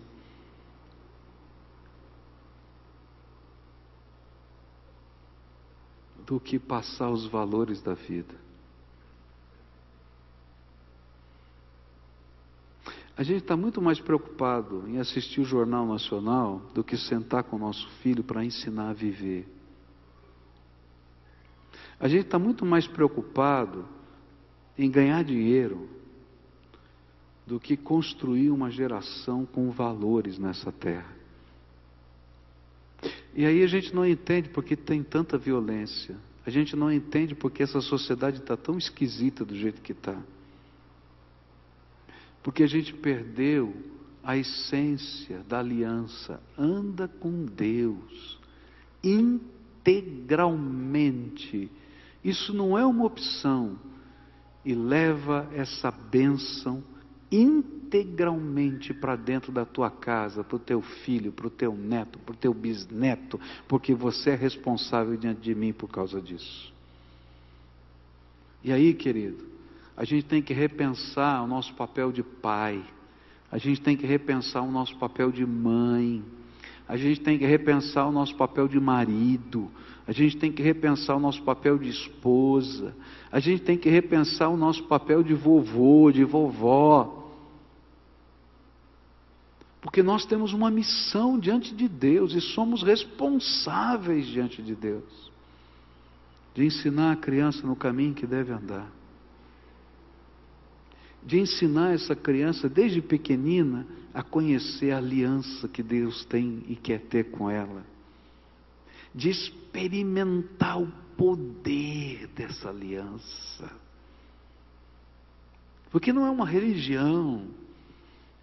[6.26, 8.34] do que passar os valores da vida.
[13.16, 17.56] A gente está muito mais preocupado em assistir o Jornal Nacional do que sentar com
[17.56, 19.48] o nosso filho para ensinar a viver.
[21.98, 23.84] A gente está muito mais preocupado
[24.78, 25.88] em ganhar dinheiro
[27.46, 31.16] do que construir uma geração com valores nessa terra.
[33.34, 36.16] E aí a gente não entende porque tem tanta violência.
[36.44, 40.20] A gente não entende porque essa sociedade está tão esquisita do jeito que está.
[42.42, 43.74] Porque a gente perdeu
[44.22, 46.40] a essência da aliança.
[46.56, 48.38] Anda com Deus
[49.02, 51.70] integralmente.
[52.24, 53.78] Isso não é uma opção.
[54.64, 56.82] E leva essa bênção
[57.30, 62.32] integralmente para dentro da tua casa, para o teu filho, para o teu neto, para
[62.32, 66.72] o teu bisneto, porque você é responsável diante de mim por causa disso.
[68.62, 69.46] E aí, querido,
[69.96, 72.82] a gente tem que repensar o nosso papel de pai,
[73.50, 76.22] a gente tem que repensar o nosso papel de mãe,
[76.86, 79.70] a gente tem que repensar o nosso papel de marido,
[80.08, 82.96] a gente tem que repensar o nosso papel de esposa,
[83.30, 87.30] a gente tem que repensar o nosso papel de vovô, de vovó.
[89.82, 95.28] Porque nós temos uma missão diante de Deus e somos responsáveis diante de Deus
[96.58, 98.90] de ensinar a criança no caminho que deve andar.
[101.22, 107.02] De ensinar essa criança desde pequenina a conhecer a aliança que Deus tem e quer
[107.02, 107.84] ter com ela,
[109.14, 113.70] de experimentar o poder dessa aliança.
[115.90, 117.46] Porque não é uma religião,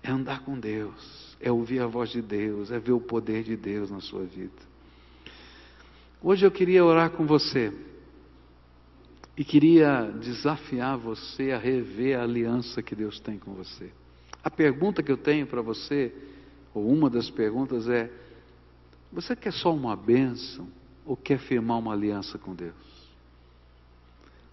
[0.04, 3.56] é andar com Deus, é ouvir a voz de Deus, é ver o poder de
[3.56, 4.76] Deus na sua vida.
[6.22, 7.72] Hoje eu queria orar com você.
[9.38, 13.92] E queria desafiar você a rever a aliança que Deus tem com você.
[14.42, 16.14] A pergunta que eu tenho para você,
[16.74, 18.10] ou uma das perguntas é:
[19.12, 20.68] você quer só uma bênção
[21.06, 22.74] ou quer firmar uma aliança com Deus?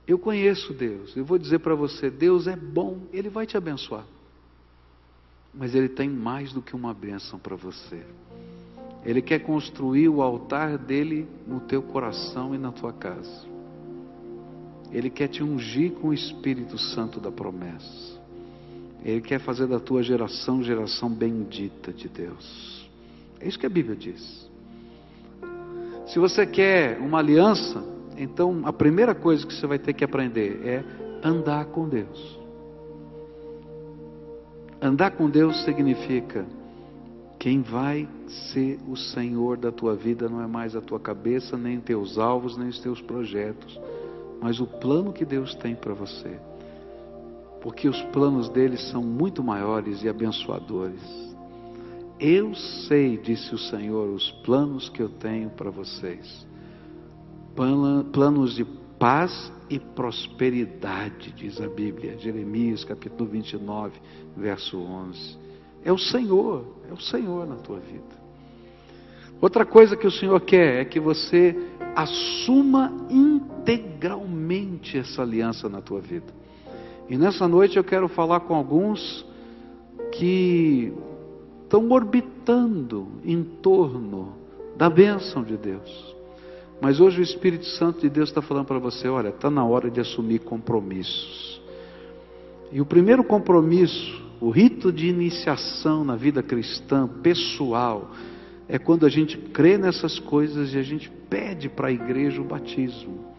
[0.06, 4.04] Eu conheço Deus, eu vou dizer para você: Deus é bom, Ele vai te abençoar.
[5.54, 8.04] Mas Ele tem mais do que uma bênção para você.
[9.04, 13.46] Ele quer construir o altar dele no teu coração e na tua casa.
[14.92, 18.20] Ele quer te ungir com o Espírito Santo da promessa.
[19.04, 22.81] Ele quer fazer da tua geração geração bendita de Deus.
[23.42, 24.50] É isso que a Bíblia diz.
[26.06, 27.82] Se você quer uma aliança,
[28.16, 30.84] então a primeira coisa que você vai ter que aprender é
[31.22, 32.38] andar com Deus.
[34.80, 36.44] Andar com Deus significa
[37.38, 38.08] quem vai
[38.52, 42.56] ser o Senhor da tua vida não é mais a tua cabeça, nem teus alvos,
[42.56, 43.80] nem os teus projetos
[44.42, 46.36] mas o plano que Deus tem para você.
[47.60, 51.31] porque os planos deles são muito maiores e abençoadores.
[52.24, 56.46] Eu sei, disse o Senhor, os planos que eu tenho para vocês.
[58.12, 58.64] Planos de
[58.96, 64.00] paz e prosperidade, diz a Bíblia, Jeremias capítulo 29,
[64.36, 65.36] verso 11.
[65.84, 68.22] É o Senhor, é o Senhor na tua vida.
[69.40, 71.56] Outra coisa que o Senhor quer é que você
[71.96, 76.32] assuma integralmente essa aliança na tua vida.
[77.10, 79.26] E nessa noite eu quero falar com alguns
[80.12, 80.92] que
[81.72, 84.34] estão orbitando em torno
[84.76, 86.14] da bênção de Deus.
[86.82, 89.90] Mas hoje o Espírito Santo de Deus está falando para você: olha, está na hora
[89.90, 91.62] de assumir compromissos.
[92.70, 98.10] E o primeiro compromisso, o rito de iniciação na vida cristã, pessoal,
[98.68, 102.44] é quando a gente crê nessas coisas e a gente pede para a igreja o
[102.44, 103.32] batismo.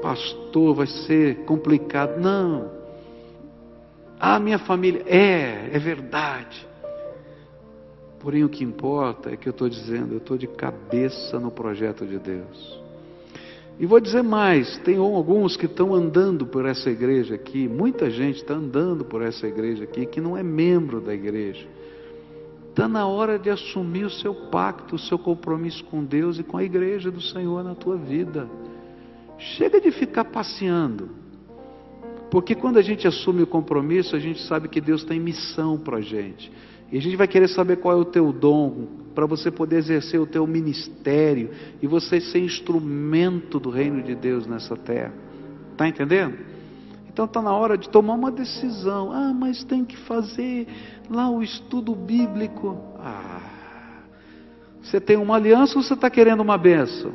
[0.00, 2.18] Pastor, vai ser complicado.
[2.18, 2.70] Não.
[4.18, 5.02] Ah, minha família.
[5.06, 6.71] É, é verdade.
[8.22, 12.06] Porém, o que importa é que eu estou dizendo, eu estou de cabeça no projeto
[12.06, 12.80] de Deus.
[13.78, 18.36] E vou dizer mais: tem alguns que estão andando por essa igreja aqui, muita gente
[18.36, 21.66] está andando por essa igreja aqui que não é membro da igreja
[22.72, 26.56] Está na hora de assumir o seu pacto, o seu compromisso com Deus e com
[26.56, 28.48] a igreja do Senhor na tua vida.
[29.36, 31.10] Chega de ficar passeando.
[32.30, 35.98] Porque quando a gente assume o compromisso, a gente sabe que Deus tem missão para
[35.98, 36.50] a gente.
[36.92, 40.20] E a gente vai querer saber qual é o teu dom, para você poder exercer
[40.20, 45.12] o teu ministério e você ser instrumento do reino de Deus nessa terra.
[45.72, 46.36] Está entendendo?
[47.08, 49.10] Então está na hora de tomar uma decisão.
[49.10, 50.66] Ah, mas tem que fazer
[51.10, 52.78] lá o estudo bíblico.
[52.98, 54.02] Ah,
[54.82, 57.12] você tem uma aliança ou você está querendo uma benção?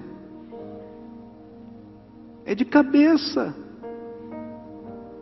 [2.45, 3.55] É de cabeça,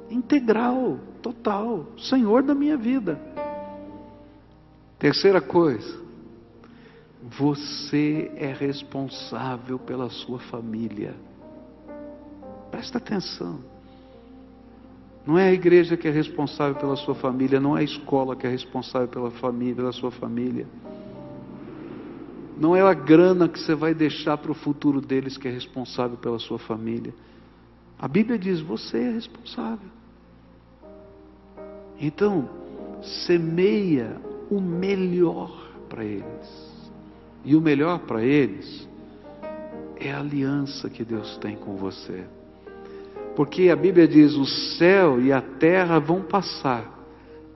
[0.10, 3.35] integral, total, Senhor da minha vida.
[4.98, 6.00] Terceira coisa,
[7.22, 11.16] você é responsável pela sua família.
[12.72, 13.60] Presta atenção.
[15.26, 18.46] Não é a igreja que é responsável pela sua família, não é a escola que
[18.46, 20.68] é responsável pela família, pela sua família.
[22.58, 26.16] Não é a grana que você vai deixar para o futuro deles que é responsável
[26.18, 27.14] pela sua família.
[28.00, 29.90] A Bíblia diz: você é responsável.
[32.00, 32.48] Então,
[33.26, 35.52] semeia o melhor
[35.90, 36.76] para eles.
[37.44, 38.88] E o melhor para eles
[39.98, 42.26] é a aliança que Deus tem com você.
[43.36, 46.90] Porque a Bíblia diz: o céu e a terra vão passar,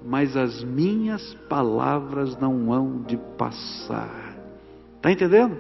[0.06, 4.38] mas as minhas palavras não hão de passar.
[4.98, 5.58] Está entendendo?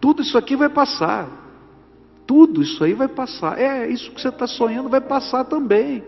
[0.00, 1.44] Tudo isso aqui vai passar.
[2.26, 3.58] Tudo isso aí vai passar.
[3.58, 6.02] É, isso que você está sonhando vai passar também.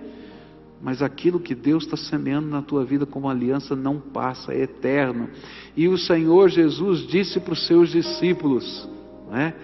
[0.81, 5.29] Mas aquilo que Deus está semeando na tua vida como aliança não passa, é eterno.
[5.77, 8.89] E o Senhor Jesus disse para os seus discípulos,
[9.31, 9.55] né?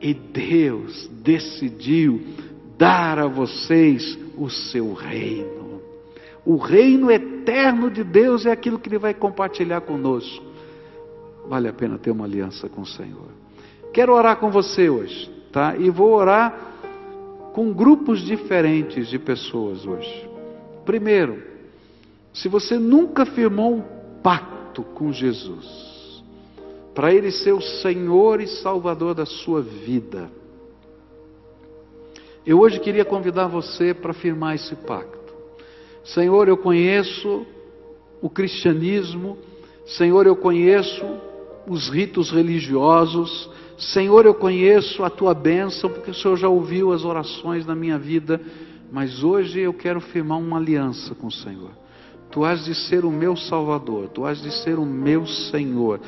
[0.00, 2.22] E Deus decidiu
[2.76, 5.80] dar a vocês o seu reino.
[6.44, 10.44] O reino eterno de Deus é aquilo que Ele vai compartilhar conosco.
[11.48, 13.28] Vale a pena ter uma aliança com o Senhor.
[13.92, 15.76] Quero orar com você hoje, tá?
[15.76, 20.27] E vou orar com grupos diferentes de pessoas hoje.
[20.88, 21.42] Primeiro,
[22.32, 23.82] se você nunca firmou um
[24.22, 26.24] pacto com Jesus,
[26.94, 30.30] para Ele ser o Senhor e Salvador da sua vida,
[32.46, 35.34] eu hoje queria convidar você para firmar esse pacto.
[36.04, 37.44] Senhor, eu conheço
[38.22, 39.36] o cristianismo,
[39.84, 41.04] Senhor, eu conheço
[41.66, 47.04] os ritos religiosos, Senhor, eu conheço a tua bênção, porque o Senhor já ouviu as
[47.04, 48.40] orações na minha vida,
[48.92, 51.70] mas hoje eu quero firmar uma aliança com o Senhor.
[52.30, 56.00] Tu has de ser o meu Salvador, tu has de ser o meu Senhor,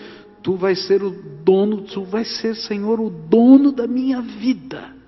[0.43, 5.01] tu vais ser o dono, tu vais ser, Senhor, o dono da minha vida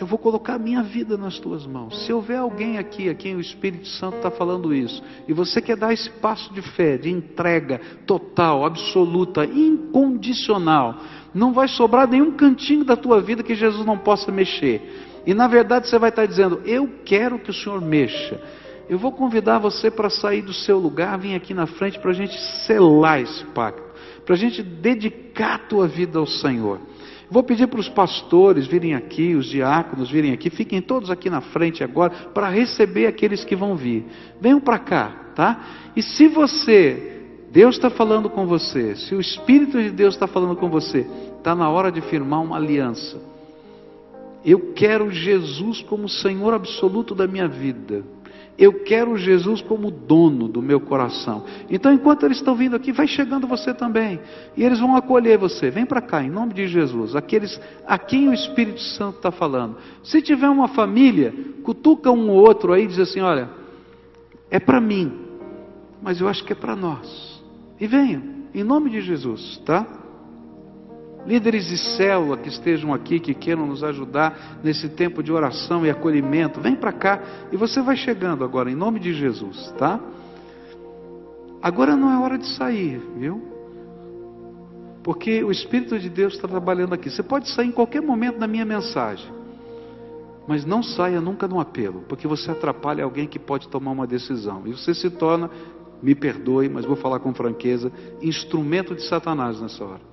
[0.00, 2.06] eu vou colocar a minha vida nas tuas mãos.
[2.06, 5.76] Se houver alguém aqui a quem o Espírito Santo está falando isso, e você quer
[5.76, 10.98] dar esse passo de fé, de entrega total, absoluta, incondicional,
[11.34, 15.09] não vai sobrar nenhum cantinho da tua vida que Jesus não possa mexer.
[15.26, 18.40] E na verdade você vai estar dizendo: Eu quero que o Senhor mexa.
[18.88, 22.14] Eu vou convidar você para sair do seu lugar, vir aqui na frente para a
[22.14, 23.82] gente selar esse pacto,
[24.26, 26.80] para a gente dedicar a tua vida ao Senhor.
[27.30, 31.40] Vou pedir para os pastores virem aqui, os diáconos virem aqui, fiquem todos aqui na
[31.40, 34.04] frente agora para receber aqueles que vão vir.
[34.40, 35.60] Venham para cá, tá?
[35.94, 40.56] E se você, Deus está falando com você, se o Espírito de Deus está falando
[40.56, 41.06] com você,
[41.38, 43.29] está na hora de firmar uma aliança.
[44.44, 48.02] Eu quero Jesus como Senhor absoluto da minha vida.
[48.58, 51.44] Eu quero Jesus como dono do meu coração.
[51.70, 54.20] Então, enquanto eles estão vindo aqui, vai chegando você também.
[54.54, 55.70] E eles vão acolher você.
[55.70, 57.16] Vem para cá, em nome de Jesus.
[57.16, 59.78] Aqueles a quem o Espírito Santo está falando.
[60.04, 61.32] Se tiver uma família,
[61.62, 63.48] cutuca um ou outro aí e diz assim: Olha,
[64.50, 65.10] é para mim,
[66.02, 67.42] mas eu acho que é para nós.
[67.80, 68.22] E venham,
[68.54, 69.99] em nome de Jesus, tá?
[71.26, 75.90] Líderes de célula que estejam aqui, que queiram nos ajudar nesse tempo de oração e
[75.90, 77.20] acolhimento, vem para cá
[77.52, 80.00] e você vai chegando agora, em nome de Jesus, tá?
[81.62, 83.42] Agora não é hora de sair, viu?
[85.02, 87.10] Porque o Espírito de Deus está trabalhando aqui.
[87.10, 89.30] Você pode sair em qualquer momento da minha mensagem,
[90.48, 94.62] mas não saia nunca no apelo, porque você atrapalha alguém que pode tomar uma decisão
[94.64, 95.50] e você se torna,
[96.02, 97.92] me perdoe, mas vou falar com franqueza,
[98.22, 100.09] instrumento de Satanás nessa hora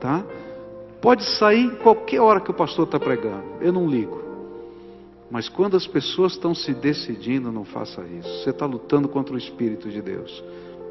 [0.00, 0.24] tá?
[1.00, 4.20] Pode sair qualquer hora que o pastor está pregando, eu não ligo.
[5.30, 8.42] Mas quando as pessoas estão se decidindo, não faça isso.
[8.42, 10.42] Você está lutando contra o Espírito de Deus.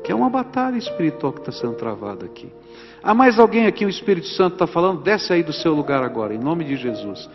[0.01, 2.49] Que é uma batalha espiritual que está sendo travada aqui.
[3.03, 5.01] Há mais alguém aqui, o Espírito Santo está falando?
[5.01, 7.29] Desce aí do seu lugar agora, em nome de Jesus.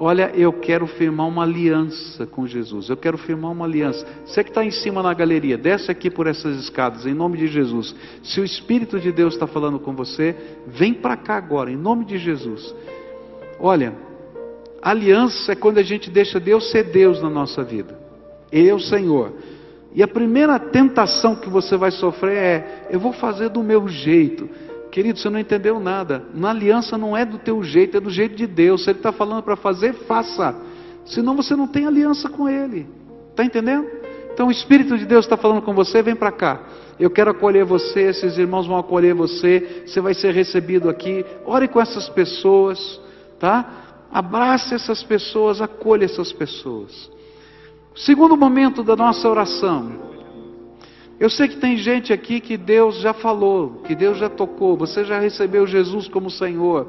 [0.00, 2.88] Olha, eu quero firmar uma aliança com Jesus.
[2.88, 4.06] Eu quero firmar uma aliança.
[4.24, 7.48] Você que está em cima na galeria, desce aqui por essas escadas, em nome de
[7.48, 7.92] Jesus.
[8.22, 10.36] Se o Espírito de Deus está falando com você,
[10.68, 12.72] vem para cá agora, em nome de Jesus.
[13.58, 13.92] Olha,
[14.80, 17.98] aliança é quando a gente deixa Deus ser Deus na nossa vida.
[18.52, 19.32] Ele é o Senhor.
[19.92, 24.48] E a primeira tentação que você vai sofrer é: eu vou fazer do meu jeito.
[24.90, 26.24] Querido, você não entendeu nada.
[26.34, 28.84] Na aliança não é do teu jeito, é do jeito de Deus.
[28.84, 30.54] Se Ele está falando para fazer, faça.
[31.04, 32.86] Senão você não tem aliança com Ele.
[33.30, 33.86] Está entendendo?
[34.32, 36.60] Então o Espírito de Deus está falando com você, vem para cá.
[36.98, 41.24] Eu quero acolher você, esses irmãos vão acolher você, você vai ser recebido aqui.
[41.44, 43.00] Ore com essas pessoas,
[43.38, 44.06] tá?
[44.12, 47.10] Abrace essas pessoas, acolha essas pessoas.
[47.94, 49.92] Segundo momento da nossa oração,
[51.20, 55.04] eu sei que tem gente aqui que Deus já falou, que Deus já tocou, você
[55.04, 56.86] já recebeu Jesus como Senhor.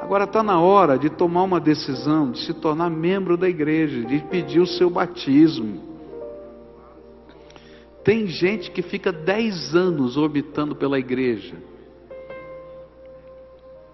[0.00, 4.18] Agora está na hora de tomar uma decisão, de se tornar membro da igreja, de
[4.30, 5.88] pedir o seu batismo.
[8.02, 11.54] Tem gente que fica dez anos orbitando pela igreja.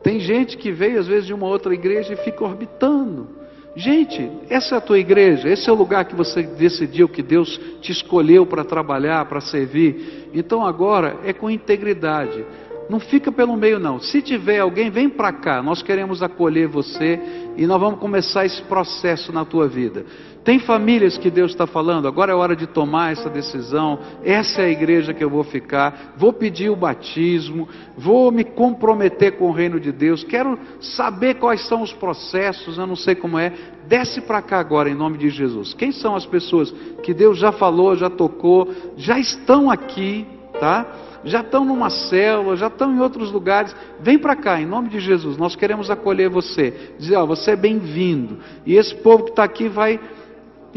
[0.02, 3.28] Tem gente que veio às vezes de uma outra igreja e fica orbitando.
[3.76, 7.60] Gente, essa é a tua igreja, esse é o lugar que você decidiu que Deus
[7.82, 10.30] te escolheu para trabalhar, para servir.
[10.32, 12.42] Então agora é com integridade.
[12.88, 14.00] Não fica pelo meio, não.
[14.00, 15.62] Se tiver alguém, vem para cá.
[15.62, 17.20] Nós queremos acolher você
[17.54, 20.06] e nós vamos começar esse processo na tua vida.
[20.46, 23.98] Tem famílias que Deus está falando, agora é hora de tomar essa decisão.
[24.22, 26.14] Essa é a igreja que eu vou ficar.
[26.16, 27.68] Vou pedir o batismo,
[27.98, 30.22] vou me comprometer com o reino de Deus.
[30.22, 33.52] Quero saber quais são os processos, eu não sei como é.
[33.88, 35.74] Desce para cá agora em nome de Jesus.
[35.74, 36.72] Quem são as pessoas
[37.02, 40.28] que Deus já falou, já tocou, já estão aqui,
[40.60, 40.86] tá?
[41.24, 45.00] já estão numa célula, já estão em outros lugares, vem para cá, em nome de
[45.00, 49.42] Jesus, nós queremos acolher você, dizer, ó, você é bem-vindo, e esse povo que está
[49.42, 49.98] aqui vai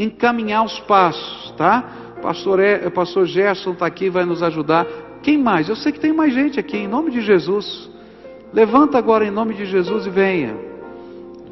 [0.00, 1.84] encaminhar os passos, tá?
[2.22, 4.86] Pastor, é, pastor Gerson está aqui, vai nos ajudar.
[5.22, 5.68] Quem mais?
[5.68, 7.90] Eu sei que tem mais gente aqui, em nome de Jesus.
[8.52, 10.56] Levanta agora em nome de Jesus e venha.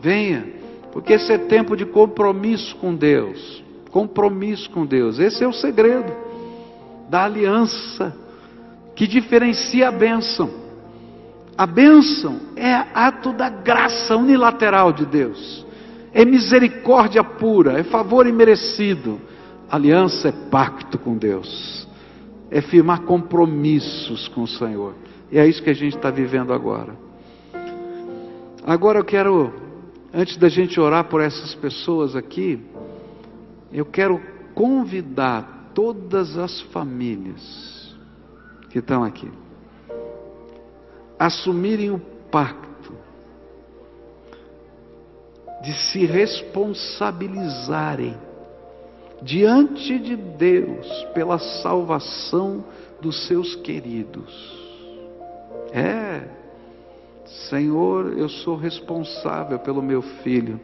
[0.01, 0.47] Venha,
[0.93, 3.63] porque esse é tempo de compromisso com Deus.
[3.91, 5.19] Compromisso com Deus.
[5.19, 6.13] Esse é o segredo
[7.09, 8.17] da aliança
[8.95, 10.51] que diferencia a bênção.
[11.57, 15.68] A bênção é ato da graça unilateral de Deus
[16.13, 19.21] é misericórdia pura, é favor imerecido.
[19.71, 21.87] Aliança é pacto com Deus,
[22.51, 24.95] é firmar compromissos com o Senhor.
[25.31, 26.97] E é isso que a gente está vivendo agora.
[28.67, 29.53] Agora eu quero,
[30.13, 32.59] antes da gente orar por essas pessoas aqui,
[33.71, 34.21] eu quero
[34.55, 37.95] convidar todas as famílias
[38.71, 39.31] que estão aqui
[41.19, 41.99] assumirem o
[42.31, 42.68] pacto
[45.63, 48.17] de se responsabilizarem
[49.23, 52.65] diante de Deus pela salvação
[53.01, 54.57] dos seus queridos.
[55.73, 56.23] É,
[57.49, 60.61] Senhor, eu sou responsável pelo meu filho,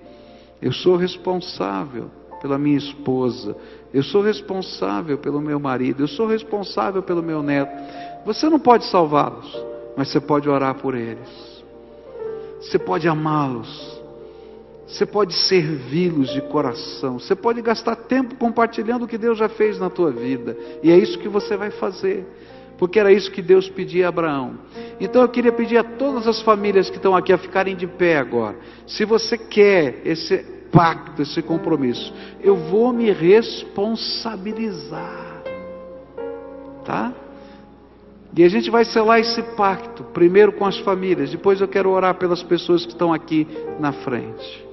[0.63, 3.57] eu sou responsável pela minha esposa,
[3.93, 7.73] eu sou responsável pelo meu marido, eu sou responsável pelo meu neto.
[8.25, 9.63] Você não pode salvá-los,
[9.97, 11.65] mas você pode orar por eles,
[12.61, 13.94] você pode amá-los,
[14.87, 17.19] você pode servi-los de coração.
[17.19, 20.55] Você pode gastar tempo compartilhando o que Deus já fez na tua vida.
[20.83, 22.27] E é isso que você vai fazer.
[22.79, 24.59] porque era isso que Deus pedia a Abraão.
[25.01, 28.19] Então eu queria pedir a todas as famílias que estão aqui a ficarem de pé
[28.19, 28.57] agora.
[28.87, 30.39] Se você quer esse
[30.73, 32.13] pacto, esse compromisso,
[32.43, 35.45] eu vou me responsabilizar.
[36.85, 37.15] Tá?
[38.37, 42.17] E a gente vai selar esse pacto, primeiro com as famílias, depois eu quero orar
[42.17, 43.47] pelas pessoas que estão aqui
[43.79, 44.65] na frente.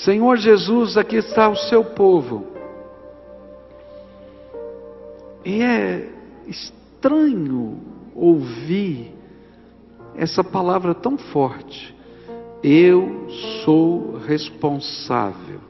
[0.00, 2.46] Senhor Jesus, aqui está o seu povo.
[5.44, 6.08] E é
[6.46, 7.78] estranho
[8.14, 9.14] ouvir
[10.16, 11.94] essa palavra tão forte.
[12.62, 13.28] Eu
[13.64, 15.60] sou responsável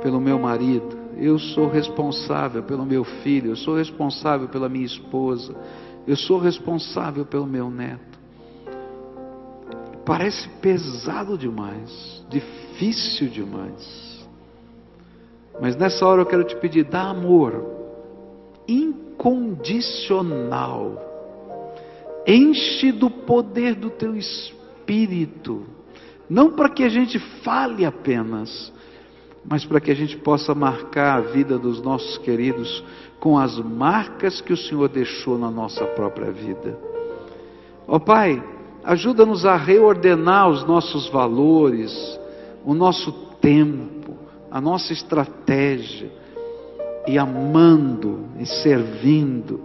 [0.00, 5.54] pelo meu marido, eu sou responsável pelo meu filho, eu sou responsável pela minha esposa,
[6.06, 8.18] eu sou responsável pelo meu neto.
[10.04, 14.26] Parece pesado demais, difícil demais.
[15.60, 17.76] Mas nessa hora eu quero te pedir, dá amor
[18.68, 21.06] incondicional.
[22.26, 25.66] Enche do poder do teu espírito,
[26.28, 28.70] não para que a gente fale apenas,
[29.44, 32.84] mas para que a gente possa marcar a vida dos nossos queridos
[33.18, 36.78] com as marcas que o Senhor deixou na nossa própria vida.
[37.86, 38.42] Ó oh, Pai,
[38.88, 41.92] ajuda-nos a reordenar os nossos valores,
[42.64, 44.16] o nosso tempo,
[44.50, 46.10] a nossa estratégia,
[47.06, 49.60] e amando e servindo,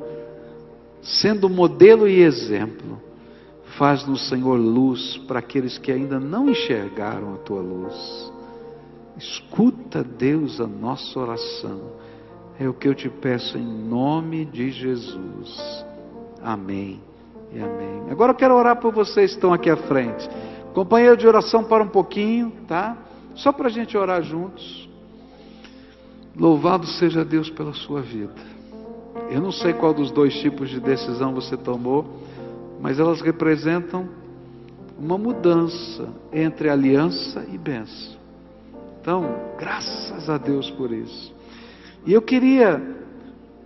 [1.01, 3.01] sendo modelo e exemplo,
[3.77, 8.31] faz-nos, Senhor, luz para aqueles que ainda não enxergaram a tua luz.
[9.17, 11.79] Escuta, Deus, a nossa oração.
[12.59, 15.85] É o que eu te peço em nome de Jesus.
[16.41, 17.12] Amém
[17.53, 18.09] e amém.
[18.09, 20.27] Agora eu quero orar por vocês que estão aqui à frente.
[20.73, 22.97] Companheiro de oração, para um pouquinho, tá?
[23.35, 24.89] Só para a gente orar juntos.
[26.35, 28.53] Louvado seja Deus pela sua vida.
[29.29, 32.05] Eu não sei qual dos dois tipos de decisão você tomou,
[32.81, 34.09] mas elas representam
[34.97, 38.17] uma mudança entre aliança e bênção.
[38.99, 41.33] Então, graças a Deus por isso.
[42.05, 42.81] E eu queria,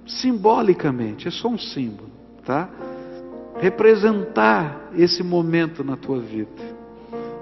[0.05, 2.09] simbolicamente, é só um símbolo,
[2.45, 2.69] tá?
[3.59, 6.77] Representar esse momento na tua vida.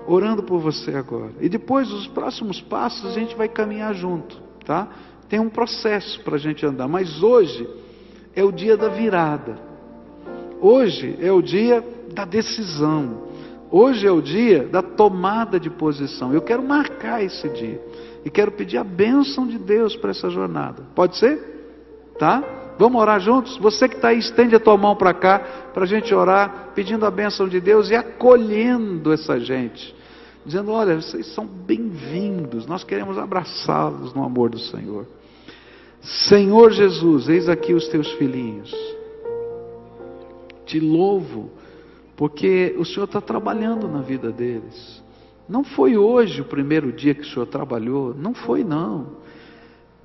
[0.07, 1.31] Orando por você agora.
[1.41, 4.87] E depois, os próximos passos, a gente vai caminhar junto, tá?
[5.27, 7.67] Tem um processo para a gente andar, mas hoje
[8.35, 9.57] é o dia da virada.
[10.61, 13.23] Hoje é o dia da decisão.
[13.71, 16.31] Hoje é o dia da tomada de posição.
[16.31, 17.81] Eu quero marcar esse dia
[18.23, 20.83] e quero pedir a bênção de Deus para essa jornada.
[20.93, 21.39] Pode ser?
[22.19, 22.43] Tá?
[22.77, 23.57] Vamos orar juntos?
[23.57, 25.39] Você que está aí, estende a tua mão para cá,
[25.73, 29.95] para a gente orar, pedindo a bênção de Deus e acolhendo essa gente.
[30.45, 35.07] Dizendo: olha, vocês são bem-vindos, nós queremos abraçá-los no amor do Senhor.
[36.01, 38.73] Senhor Jesus, eis aqui os teus filhinhos.
[40.65, 41.51] Te louvo,
[42.15, 45.03] porque o Senhor está trabalhando na vida deles.
[45.47, 49.17] Não foi hoje o primeiro dia que o Senhor trabalhou, não foi, não.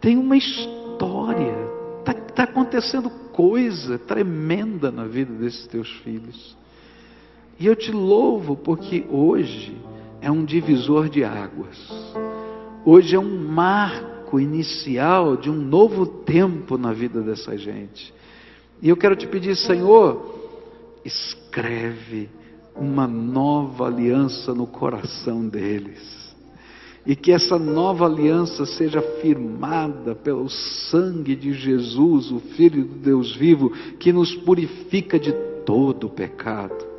[0.01, 1.70] Tem uma história
[2.11, 6.57] Está tá acontecendo coisa tremenda na vida desses teus filhos.
[7.59, 9.77] E eu te louvo porque hoje
[10.21, 11.79] é um divisor de águas.
[12.85, 18.13] Hoje é um marco inicial de um novo tempo na vida dessa gente.
[18.83, 20.51] E eu quero te pedir, Senhor,
[21.05, 22.31] escreve
[22.75, 26.20] uma nova aliança no coração deles
[27.07, 33.35] e que essa nova aliança seja firmada pelo sangue de Jesus, o Filho do Deus
[33.35, 35.33] vivo, que nos purifica de
[35.65, 36.91] todo o pecado.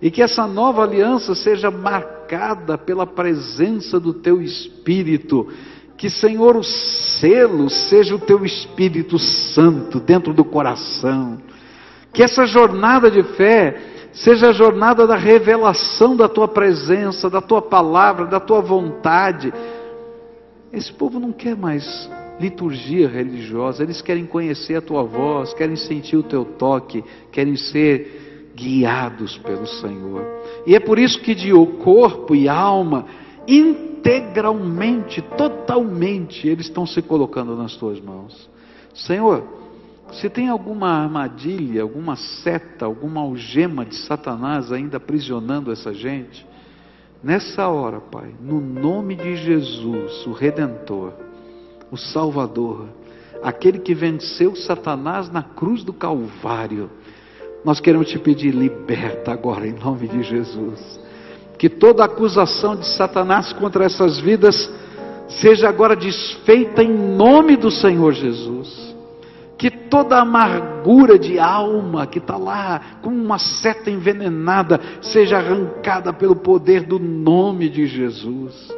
[0.00, 5.48] E que essa nova aliança seja marcada pela presença do Teu Espírito.
[5.96, 11.38] Que, Senhor, o selo seja o Teu Espírito Santo dentro do coração.
[12.12, 17.62] Que essa jornada de fé seja a jornada da revelação da tua presença, da tua
[17.62, 19.52] palavra, da tua vontade.
[20.72, 22.10] Esse povo não quer mais
[22.40, 28.52] liturgia religiosa, eles querem conhecer a tua voz, querem sentir o teu toque, querem ser
[28.54, 30.24] guiados pelo Senhor.
[30.66, 31.52] E é por isso que de
[31.82, 33.06] corpo e alma,
[33.46, 38.50] integralmente, totalmente, eles estão se colocando nas tuas mãos.
[38.94, 39.61] Senhor,
[40.12, 46.46] se tem alguma armadilha, alguma seta, alguma algema de Satanás ainda aprisionando essa gente,
[47.22, 51.14] nessa hora, Pai, no nome de Jesus, o Redentor,
[51.90, 52.88] o Salvador,
[53.42, 56.90] aquele que venceu Satanás na cruz do Calvário,
[57.64, 61.00] nós queremos te pedir, liberta agora em nome de Jesus.
[61.56, 64.70] Que toda acusação de Satanás contra essas vidas
[65.28, 68.91] seja agora desfeita em nome do Senhor Jesus
[69.70, 76.82] toda amargura de alma que está lá, como uma seta envenenada, seja arrancada pelo poder
[76.82, 78.72] do nome de Jesus.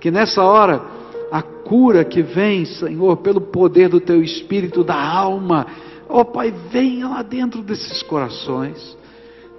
[0.00, 0.82] Que nessa hora,
[1.30, 5.66] a cura que vem, Senhor, pelo poder do Teu Espírito da alma,
[6.08, 8.96] ó oh, Pai, venha lá dentro desses corações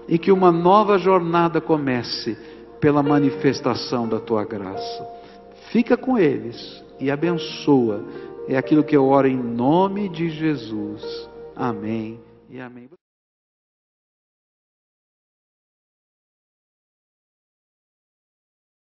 [0.07, 2.37] e que uma nova jornada comece
[2.79, 5.07] pela manifestação da Tua graça.
[5.71, 8.03] Fica com eles e abençoa
[8.47, 11.29] é aquilo que eu oro em nome de Jesus.
[11.55, 12.19] Amém
[12.49, 12.89] e amém.